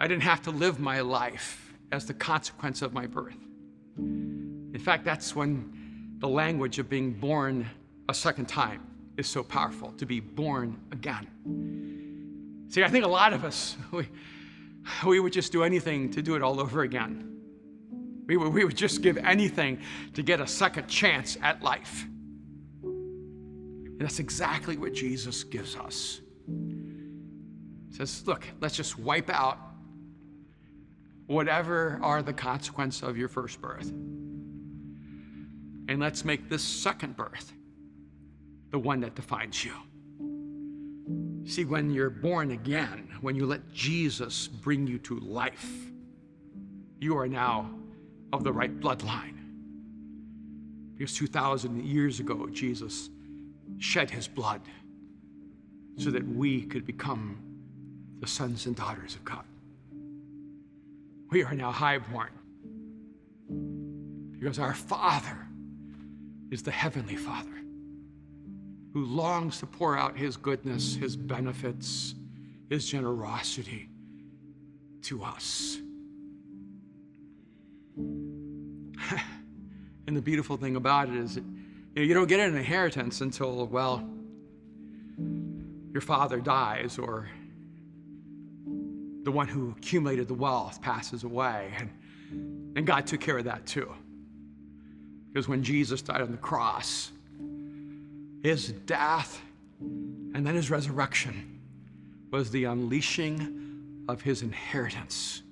I 0.00 0.08
didn't 0.08 0.22
have 0.22 0.40
to 0.44 0.50
live 0.50 0.80
my 0.80 1.02
life 1.02 1.74
as 1.92 2.06
the 2.06 2.14
consequence 2.14 2.80
of 2.80 2.94
my 2.94 3.06
birth. 3.06 3.36
In 3.98 4.80
fact, 4.82 5.04
that's 5.04 5.36
when 5.36 6.16
the 6.20 6.28
language 6.28 6.78
of 6.78 6.88
being 6.88 7.12
born 7.12 7.68
a 8.08 8.14
second 8.14 8.46
time 8.46 8.80
is 9.18 9.28
so 9.28 9.42
powerful 9.42 9.92
to 9.98 10.06
be 10.06 10.20
born 10.20 10.80
again. 10.90 11.26
See, 12.70 12.82
I 12.82 12.88
think 12.88 13.04
a 13.04 13.08
lot 13.08 13.34
of 13.34 13.44
us, 13.44 13.76
we, 13.92 14.08
we 15.06 15.20
would 15.20 15.34
just 15.34 15.52
do 15.52 15.64
anything 15.64 16.10
to 16.12 16.22
do 16.22 16.34
it 16.34 16.40
all 16.40 16.60
over 16.60 16.80
again. 16.80 17.42
We 18.26 18.38
would, 18.38 18.54
we 18.54 18.64
would 18.64 18.76
just 18.76 19.02
give 19.02 19.18
anything 19.18 19.80
to 20.14 20.22
get 20.22 20.40
a 20.40 20.46
second 20.46 20.88
chance 20.88 21.36
at 21.42 21.62
life. 21.62 22.06
And 23.98 24.06
that's 24.06 24.20
exactly 24.20 24.76
what 24.76 24.94
Jesus 24.94 25.42
gives 25.42 25.74
us. 25.74 26.20
He 26.46 27.96
says, 27.96 28.24
look, 28.26 28.44
let's 28.60 28.76
just 28.76 28.96
wipe 28.96 29.28
out 29.28 29.58
whatever 31.26 31.98
are 32.00 32.22
the 32.22 32.32
consequences 32.32 33.02
of 33.02 33.16
your 33.16 33.28
first 33.28 33.60
birth. 33.60 33.90
And 35.88 35.98
let's 35.98 36.24
make 36.24 36.48
this 36.48 36.62
second 36.62 37.16
birth 37.16 37.52
the 38.70 38.78
one 38.78 39.00
that 39.00 39.16
defines 39.16 39.64
you. 39.64 39.72
See, 41.44 41.64
when 41.64 41.90
you're 41.90 42.10
born 42.10 42.52
again, 42.52 43.08
when 43.20 43.34
you 43.34 43.46
let 43.46 43.72
Jesus 43.72 44.46
bring 44.46 44.86
you 44.86 44.98
to 45.00 45.18
life, 45.18 45.66
you 47.00 47.18
are 47.18 47.26
now 47.26 47.70
of 48.32 48.44
the 48.44 48.52
right 48.52 48.78
bloodline. 48.78 49.34
Because 50.94 51.14
2,000 51.14 51.84
years 51.84 52.20
ago, 52.20 52.48
Jesus 52.48 53.08
shed 53.78 54.10
his 54.10 54.26
blood 54.26 54.62
so 55.96 56.10
that 56.10 56.26
we 56.26 56.62
could 56.62 56.86
become 56.86 57.38
the 58.20 58.26
sons 58.26 58.66
and 58.66 58.74
daughters 58.76 59.14
of 59.14 59.24
God. 59.24 59.44
We 61.30 61.44
are 61.44 61.54
now 61.54 61.72
highborn 61.72 62.30
because 64.32 64.58
our 64.58 64.74
Father 64.74 65.46
is 66.50 66.62
the 66.62 66.70
Heavenly 66.70 67.16
Father 67.16 67.58
who 68.92 69.04
longs 69.04 69.58
to 69.58 69.66
pour 69.66 69.98
out 69.98 70.16
His 70.16 70.36
goodness, 70.36 70.94
His 70.94 71.16
benefits, 71.16 72.14
His 72.70 72.88
generosity 72.88 73.88
to 75.02 75.22
us. 75.22 75.78
and 80.06 80.16
the 80.16 80.22
beautiful 80.22 80.56
thing 80.56 80.76
about 80.76 81.08
it 81.08 81.16
is 81.16 81.34
that 81.34 81.44
you, 81.98 82.04
know, 82.04 82.08
you 82.08 82.14
don't 82.14 82.28
get 82.28 82.40
an 82.40 82.56
inheritance 82.56 83.20
until, 83.20 83.66
well, 83.66 84.08
your 85.92 86.00
father 86.00 86.38
dies 86.38 86.98
or 86.98 87.28
the 89.24 89.32
one 89.32 89.48
who 89.48 89.74
accumulated 89.76 90.28
the 90.28 90.34
wealth 90.34 90.80
passes 90.80 91.24
away. 91.24 91.72
And, 91.76 91.90
and 92.76 92.86
God 92.86 93.06
took 93.06 93.20
care 93.20 93.38
of 93.38 93.44
that 93.44 93.66
too. 93.66 93.92
Because 95.28 95.48
when 95.48 95.62
Jesus 95.62 96.00
died 96.00 96.20
on 96.20 96.30
the 96.30 96.38
cross, 96.38 97.10
his 98.42 98.72
death 98.86 99.42
and 99.80 100.46
then 100.46 100.54
his 100.54 100.70
resurrection 100.70 101.60
was 102.30 102.50
the 102.50 102.64
unleashing 102.64 104.04
of 104.08 104.22
his 104.22 104.42
inheritance 104.42 105.42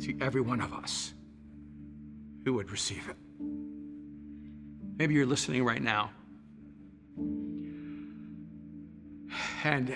to 0.00 0.18
every 0.20 0.40
one 0.40 0.60
of 0.60 0.72
us 0.72 1.14
who 2.44 2.54
would 2.54 2.70
receive 2.70 3.08
it. 3.08 3.16
Maybe 4.98 5.14
you're 5.14 5.26
listening 5.26 5.64
right 5.64 5.80
now. 5.80 6.10
And 9.62 9.94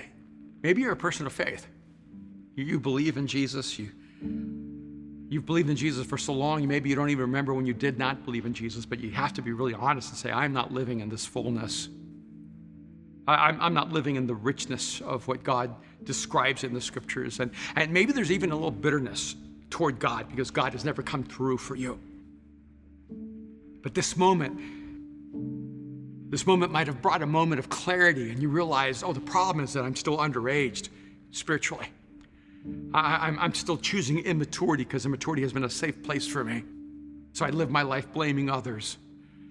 maybe 0.62 0.80
you're 0.82 0.92
a 0.92 0.96
person 0.96 1.26
of 1.26 1.32
faith. 1.32 1.66
You, 2.54 2.78
believe 2.78 3.16
in 3.16 3.26
Jesus. 3.26 3.78
You, 3.78 3.90
you've 5.28 5.46
believed 5.46 5.70
in 5.70 5.76
Jesus 5.76 6.06
for 6.06 6.18
so 6.18 6.32
long, 6.32 6.66
maybe 6.68 6.88
you 6.88 6.94
don't 6.94 7.10
even 7.10 7.22
remember 7.22 7.52
when 7.52 7.66
you 7.66 7.74
did 7.74 7.98
not 7.98 8.24
believe 8.24 8.46
in 8.46 8.54
Jesus, 8.54 8.86
but 8.86 9.00
you 9.00 9.10
have 9.10 9.32
to 9.34 9.42
be 9.42 9.52
really 9.52 9.74
honest 9.74 10.10
and 10.10 10.18
say, 10.18 10.30
I'm 10.30 10.52
not 10.52 10.72
living 10.72 11.00
in 11.00 11.08
this 11.08 11.26
fullness. 11.26 11.88
I, 13.26 13.48
am 13.48 13.60
I'm 13.60 13.74
not 13.74 13.92
living 13.92 14.16
in 14.16 14.26
the 14.26 14.34
richness 14.34 15.00
of 15.00 15.26
what 15.26 15.42
God 15.42 15.74
describes 16.04 16.62
in 16.62 16.74
the 16.74 16.80
scriptures. 16.80 17.40
And, 17.40 17.50
and 17.74 17.92
maybe 17.92 18.12
there's 18.12 18.30
even 18.32 18.52
a 18.52 18.54
little 18.54 18.70
bitterness 18.70 19.34
toward 19.70 19.98
God 19.98 20.28
because 20.28 20.50
God 20.50 20.72
has 20.74 20.84
never 20.84 21.02
come 21.02 21.24
through 21.24 21.58
for 21.58 21.74
you. 21.74 21.98
But 23.82 23.94
this 23.94 24.16
moment, 24.16 24.60
this 26.32 26.46
moment 26.46 26.72
might 26.72 26.86
have 26.86 27.02
brought 27.02 27.20
a 27.20 27.26
moment 27.26 27.58
of 27.58 27.68
clarity, 27.68 28.30
and 28.30 28.40
you 28.40 28.48
realize, 28.48 29.02
oh, 29.02 29.12
the 29.12 29.20
problem 29.20 29.62
is 29.62 29.74
that 29.74 29.84
I'm 29.84 29.94
still 29.94 30.16
underaged 30.16 30.88
spiritually. 31.30 31.86
I, 32.94 33.36
am 33.38 33.52
still 33.52 33.76
choosing 33.76 34.18
immaturity 34.20 34.84
because 34.84 35.04
immaturity 35.04 35.42
has 35.42 35.52
been 35.52 35.64
a 35.64 35.70
safe 35.70 36.02
place 36.02 36.26
for 36.26 36.42
me. 36.42 36.64
So 37.34 37.44
I 37.44 37.50
live 37.50 37.70
my 37.70 37.82
life 37.82 38.10
blaming 38.14 38.48
others. 38.48 38.96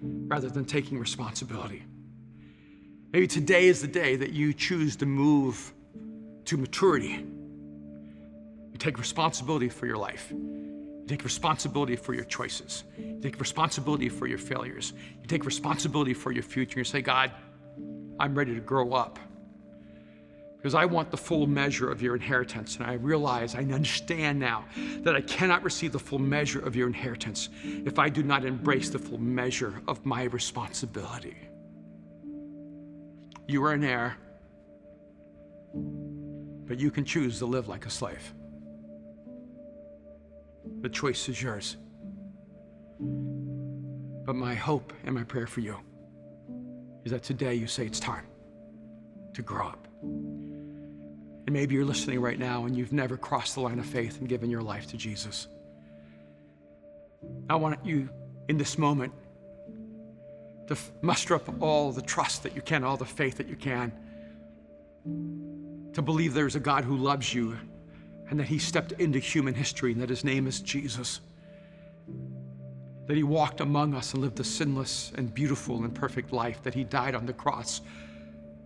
rather 0.02 0.48
than 0.48 0.64
taking 0.64 0.98
responsibility. 0.98 1.84
Maybe 3.12 3.28
today 3.28 3.66
is 3.66 3.80
the 3.80 3.86
day 3.86 4.16
that 4.16 4.32
you 4.32 4.52
choose 4.52 4.96
to 4.96 5.06
move 5.06 5.72
to 6.46 6.56
maturity. 6.56 7.24
You 8.72 8.78
take 8.78 8.98
responsibility 8.98 9.68
for 9.68 9.86
your 9.86 9.98
life. 9.98 10.32
Take 11.06 11.24
responsibility 11.24 11.96
for 11.96 12.14
your 12.14 12.24
choices. 12.24 12.84
You 12.98 13.20
take 13.20 13.38
responsibility 13.40 14.08
for 14.08 14.26
your 14.26 14.38
failures. 14.38 14.92
You 15.20 15.26
take 15.26 15.44
responsibility 15.44 16.14
for 16.14 16.32
your 16.32 16.42
future. 16.42 16.78
And 16.78 16.86
you 16.86 16.90
say, 16.90 17.02
God, 17.02 17.32
I'm 18.18 18.34
ready 18.34 18.54
to 18.54 18.60
grow 18.60 18.92
up 18.92 19.18
because 20.62 20.76
I 20.76 20.84
want 20.84 21.10
the 21.10 21.16
full 21.16 21.48
measure 21.48 21.90
of 21.90 22.00
your 22.00 22.14
inheritance. 22.14 22.76
And 22.76 22.86
I 22.86 22.92
realize, 22.92 23.56
I 23.56 23.62
understand 23.62 24.38
now 24.38 24.64
that 25.00 25.16
I 25.16 25.20
cannot 25.20 25.64
receive 25.64 25.90
the 25.90 25.98
full 25.98 26.20
measure 26.20 26.60
of 26.60 26.76
your 26.76 26.86
inheritance 26.86 27.48
if 27.64 27.98
I 27.98 28.08
do 28.08 28.22
not 28.22 28.44
embrace 28.44 28.88
the 28.88 28.98
full 29.00 29.18
measure 29.18 29.82
of 29.88 30.06
my 30.06 30.24
responsibility. 30.24 31.36
You 33.48 33.64
are 33.64 33.72
an 33.72 33.82
heir, 33.82 34.16
but 35.74 36.78
you 36.78 36.92
can 36.92 37.04
choose 37.04 37.40
to 37.40 37.46
live 37.46 37.66
like 37.66 37.84
a 37.84 37.90
slave. 37.90 38.32
The 40.80 40.88
choice 40.88 41.28
is 41.28 41.40
yours. 41.42 41.76
But 44.24 44.36
my 44.36 44.54
hope 44.54 44.92
and 45.04 45.14
my 45.14 45.24
prayer 45.24 45.46
for 45.46 45.60
you 45.60 45.76
is 47.04 47.10
that 47.10 47.22
today 47.22 47.54
you 47.54 47.66
say 47.66 47.86
it's 47.86 48.00
time 48.00 48.26
to 49.34 49.42
grow 49.42 49.66
up. 49.66 49.88
And 50.02 51.50
maybe 51.50 51.74
you're 51.74 51.84
listening 51.84 52.20
right 52.20 52.38
now 52.38 52.64
and 52.64 52.76
you've 52.76 52.92
never 52.92 53.16
crossed 53.16 53.54
the 53.54 53.60
line 53.60 53.78
of 53.78 53.86
faith 53.86 54.20
and 54.20 54.28
given 54.28 54.50
your 54.50 54.62
life 54.62 54.86
to 54.88 54.96
Jesus. 54.96 55.48
I 57.50 57.56
want 57.56 57.84
you 57.84 58.08
in 58.48 58.58
this 58.58 58.78
moment 58.78 59.12
to 60.68 60.76
muster 61.00 61.34
up 61.34 61.48
all 61.60 61.92
the 61.92 62.02
trust 62.02 62.42
that 62.44 62.54
you 62.54 62.62
can, 62.62 62.84
all 62.84 62.96
the 62.96 63.04
faith 63.04 63.36
that 63.38 63.48
you 63.48 63.56
can, 63.56 63.92
to 65.92 66.02
believe 66.02 66.34
there's 66.34 66.56
a 66.56 66.60
God 66.60 66.84
who 66.84 66.96
loves 66.96 67.34
you 67.34 67.56
and 68.32 68.40
that 68.40 68.48
he 68.48 68.58
stepped 68.58 68.92
into 68.92 69.18
human 69.18 69.52
history 69.52 69.92
and 69.92 70.00
that 70.00 70.08
his 70.08 70.24
name 70.24 70.46
is 70.46 70.60
Jesus. 70.60 71.20
That 73.06 73.14
he 73.14 73.24
walked 73.24 73.60
among 73.60 73.94
us 73.94 74.14
and 74.14 74.22
lived 74.22 74.40
a 74.40 74.44
sinless 74.44 75.12
and 75.18 75.34
beautiful 75.34 75.84
and 75.84 75.94
perfect 75.94 76.32
life, 76.32 76.62
that 76.62 76.72
he 76.72 76.82
died 76.82 77.14
on 77.14 77.26
the 77.26 77.34
cross 77.34 77.82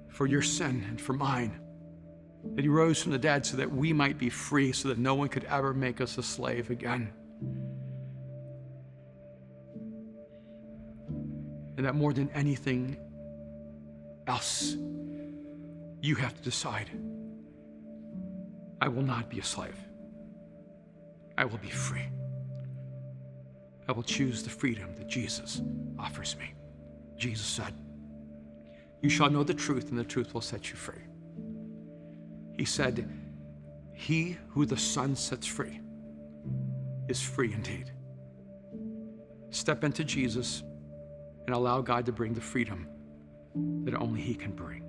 for 0.08 0.28
your 0.28 0.40
sin 0.40 0.86
and 0.88 1.00
for 1.00 1.14
mine 1.14 1.58
that 2.54 2.62
he 2.62 2.68
rose 2.68 3.02
from 3.02 3.10
the 3.10 3.18
dead 3.18 3.44
so 3.44 3.56
that 3.56 3.68
we 3.68 3.92
might 3.92 4.18
be 4.18 4.30
free, 4.30 4.70
so 4.70 4.86
that 4.86 4.98
no 4.98 5.16
one 5.16 5.28
could 5.28 5.42
ever 5.46 5.74
make 5.74 6.00
us 6.00 6.16
a 6.16 6.22
slave 6.22 6.70
again. 6.70 7.12
And 11.76 11.84
that 11.84 11.96
more 11.96 12.12
than 12.12 12.30
anything 12.30 12.96
else, 14.28 14.76
you 16.00 16.14
have 16.14 16.36
to 16.36 16.42
decide 16.42 16.88
I 18.80 18.88
will 18.88 19.02
not 19.02 19.30
be 19.30 19.38
a 19.38 19.44
slave, 19.44 19.76
I 21.36 21.44
will 21.44 21.58
be 21.58 21.70
free. 21.70 22.08
I 23.88 23.92
will 23.92 24.02
choose 24.02 24.42
the 24.42 24.50
freedom 24.50 24.96
that 24.96 25.06
Jesus 25.06 25.62
offers 25.98 26.36
me. 26.38 26.54
Jesus 27.16 27.46
said, 27.46 27.72
You 29.00 29.08
shall 29.08 29.30
know 29.30 29.44
the 29.44 29.54
truth, 29.54 29.90
and 29.90 29.98
the 29.98 30.04
truth 30.04 30.34
will 30.34 30.40
set 30.40 30.70
you 30.70 30.76
free. 30.76 31.02
He 32.56 32.64
said, 32.64 33.08
He 33.94 34.38
who 34.48 34.66
the 34.66 34.76
Son 34.76 35.14
sets 35.14 35.46
free 35.46 35.80
is 37.08 37.22
free 37.22 37.52
indeed. 37.52 37.92
Step 39.50 39.84
into 39.84 40.02
Jesus 40.04 40.62
and 41.46 41.54
allow 41.54 41.80
God 41.80 42.06
to 42.06 42.12
bring 42.12 42.34
the 42.34 42.40
freedom 42.40 42.88
that 43.84 43.94
only 43.94 44.20
He 44.20 44.34
can 44.34 44.52
bring. 44.52 44.85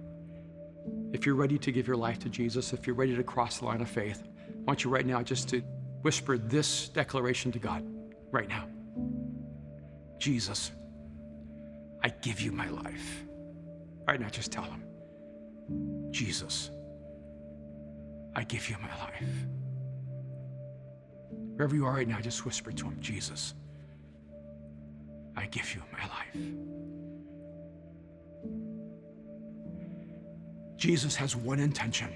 If 1.14 1.26
you're 1.26 1.36
ready 1.36 1.58
to 1.58 1.72
give 1.72 1.88
your 1.88 1.96
life 1.96 2.20
to 2.20 2.30
Jesus, 2.30 2.74
if 2.74 2.86
you're 2.86 2.96
ready 2.96 3.16
to 3.16 3.24
cross 3.24 3.60
the 3.60 3.66
line 3.66 3.82
of 3.82 3.90
faith, 3.90 4.24
I 4.50 4.62
want 4.66 4.84
you 4.84 4.90
right 4.90 5.06
now 5.06 5.22
just 5.24 5.50
to 5.50 5.62
whisper 6.02 6.38
this 6.38 6.90
declaration 6.90 7.52
to 7.52 7.60
God 7.60 7.84
right 8.32 8.48
now 8.48 8.68
Jesus, 10.20 10.72
I 12.04 12.10
give 12.10 12.42
you 12.42 12.52
my 12.52 12.70
life. 12.70 13.24
Right 14.08 14.20
now, 14.20 14.30
just 14.30 14.52
tell 14.52 14.64
Him, 14.64 14.84
Jesus, 16.12 16.72
I 18.36 18.44
give 18.44 18.70
you 18.70 18.78
my 18.82 18.90
life. 19.04 19.48
Wherever 21.56 21.76
you 21.76 21.86
are 21.86 21.94
right 21.94 22.08
now, 22.08 22.20
just 22.22 22.46
whisper 22.46 22.72
to 22.72 22.86
him, 22.86 22.98
Jesus, 23.02 23.56
I 25.36 25.48
give 25.48 25.74
you 25.74 25.82
my 25.92 26.04
life. 26.04 26.97
Jesus 30.78 31.16
has 31.16 31.36
one 31.36 31.60
intention 31.60 32.10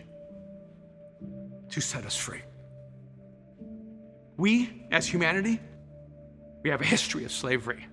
to 1.69 1.82
set 1.82 2.06
us 2.06 2.15
free. 2.15 2.41
We, 4.38 4.86
as 4.91 5.08
humanity, 5.08 5.60
we 6.63 6.69
have 6.69 6.82
a 6.82 6.86
history 6.86 7.26
of 7.26 7.32
slavery. 7.32 7.86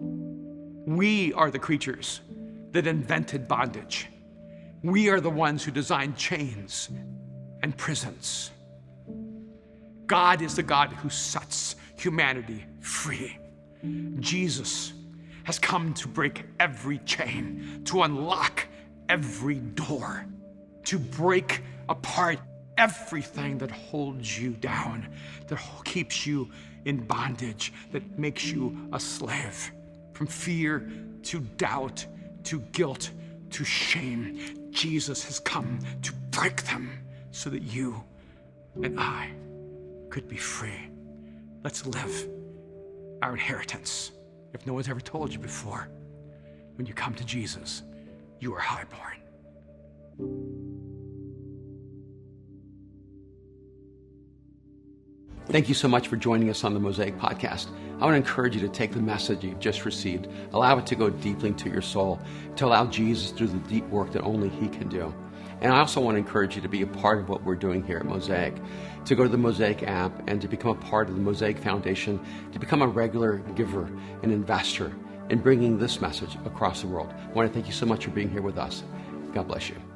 We 0.00 1.32
are 1.34 1.50
the 1.50 1.58
creatures 1.58 2.20
that 2.72 2.86
invented 2.86 3.46
bondage. 3.46 4.08
We 4.82 5.10
are 5.10 5.20
the 5.20 5.30
ones 5.30 5.62
who 5.62 5.70
designed 5.70 6.16
chains 6.16 6.88
and 7.62 7.76
prisons. 7.76 8.50
God 10.06 10.42
is 10.42 10.56
the 10.56 10.62
God 10.62 10.92
who 10.92 11.08
sets 11.08 11.76
humanity 11.96 12.66
free. 12.80 13.38
Jesus 14.20 14.92
has 15.44 15.58
come 15.58 15.94
to 15.94 16.08
break 16.08 16.44
every 16.60 16.98
chain, 16.98 17.82
to 17.84 18.02
unlock 18.02 18.61
every 19.12 19.56
door, 19.56 20.24
to 20.84 20.98
break 20.98 21.60
apart 21.90 22.38
everything 22.78 23.58
that 23.58 23.70
holds 23.70 24.40
you 24.40 24.52
down, 24.52 25.06
that 25.48 25.60
keeps 25.84 26.26
you 26.26 26.50
in 26.86 26.96
bondage, 26.96 27.74
that 27.92 28.18
makes 28.18 28.46
you 28.46 28.88
a 28.94 28.98
slave. 28.98 29.70
From 30.14 30.26
fear 30.26 30.90
to 31.24 31.40
doubt 31.58 32.06
to 32.44 32.60
guilt 32.72 33.10
to 33.50 33.64
shame, 33.64 34.70
Jesus 34.70 35.22
has 35.24 35.38
come 35.38 35.78
to 36.00 36.12
break 36.30 36.62
them 36.62 36.90
so 37.32 37.50
that 37.50 37.60
you 37.60 38.02
and 38.82 38.98
I 38.98 39.30
could 40.08 40.26
be 40.26 40.38
free. 40.38 40.88
Let's 41.62 41.84
live 41.84 42.28
our 43.20 43.34
inheritance. 43.34 44.12
If 44.54 44.66
no 44.66 44.72
one's 44.72 44.88
ever 44.88 45.00
told 45.00 45.34
you 45.34 45.38
before, 45.38 45.86
when 46.76 46.86
you 46.86 46.94
come 46.94 47.14
to 47.14 47.24
Jesus, 47.26 47.82
you 48.42 48.52
are 48.54 48.58
highborn. 48.58 49.18
Thank 55.46 55.68
you 55.68 55.74
so 55.74 55.86
much 55.86 56.08
for 56.08 56.16
joining 56.16 56.50
us 56.50 56.64
on 56.64 56.74
the 56.74 56.80
Mosaic 56.80 57.16
Podcast. 57.18 57.68
I 58.00 58.04
want 58.04 58.14
to 58.14 58.16
encourage 58.16 58.56
you 58.56 58.60
to 58.62 58.68
take 58.68 58.92
the 58.92 59.00
message 59.00 59.44
you've 59.44 59.60
just 59.60 59.84
received, 59.84 60.26
allow 60.52 60.76
it 60.78 60.86
to 60.86 60.96
go 60.96 61.08
deeply 61.08 61.50
into 61.50 61.68
your 61.68 61.82
soul, 61.82 62.20
to 62.56 62.66
allow 62.66 62.86
Jesus 62.86 63.30
to 63.30 63.38
do 63.38 63.46
the 63.46 63.58
deep 63.68 63.86
work 63.90 64.10
that 64.12 64.22
only 64.22 64.48
He 64.48 64.68
can 64.68 64.88
do. 64.88 65.14
And 65.60 65.72
I 65.72 65.78
also 65.78 66.00
want 66.00 66.16
to 66.16 66.18
encourage 66.18 66.56
you 66.56 66.62
to 66.62 66.68
be 66.68 66.82
a 66.82 66.86
part 66.86 67.20
of 67.20 67.28
what 67.28 67.44
we're 67.44 67.54
doing 67.54 67.84
here 67.84 67.98
at 67.98 68.06
Mosaic, 68.06 68.54
to 69.04 69.14
go 69.14 69.22
to 69.22 69.28
the 69.28 69.38
Mosaic 69.38 69.84
app 69.84 70.28
and 70.28 70.40
to 70.40 70.48
become 70.48 70.72
a 70.72 70.80
part 70.80 71.08
of 71.08 71.14
the 71.14 71.20
Mosaic 71.20 71.58
Foundation, 71.58 72.18
to 72.50 72.58
become 72.58 72.82
a 72.82 72.88
regular 72.88 73.38
giver 73.54 73.88
and 74.22 74.32
investor 74.32 74.92
in 75.30 75.40
bringing 75.40 75.78
this 75.78 76.00
message 76.00 76.36
across 76.44 76.82
the 76.82 76.88
world. 76.88 77.12
I 77.12 77.32
want 77.32 77.48
to 77.48 77.52
thank 77.52 77.66
you 77.66 77.72
so 77.72 77.86
much 77.86 78.04
for 78.04 78.10
being 78.10 78.30
here 78.30 78.42
with 78.42 78.58
us. 78.58 78.82
God 79.32 79.48
bless 79.48 79.68
you. 79.68 79.91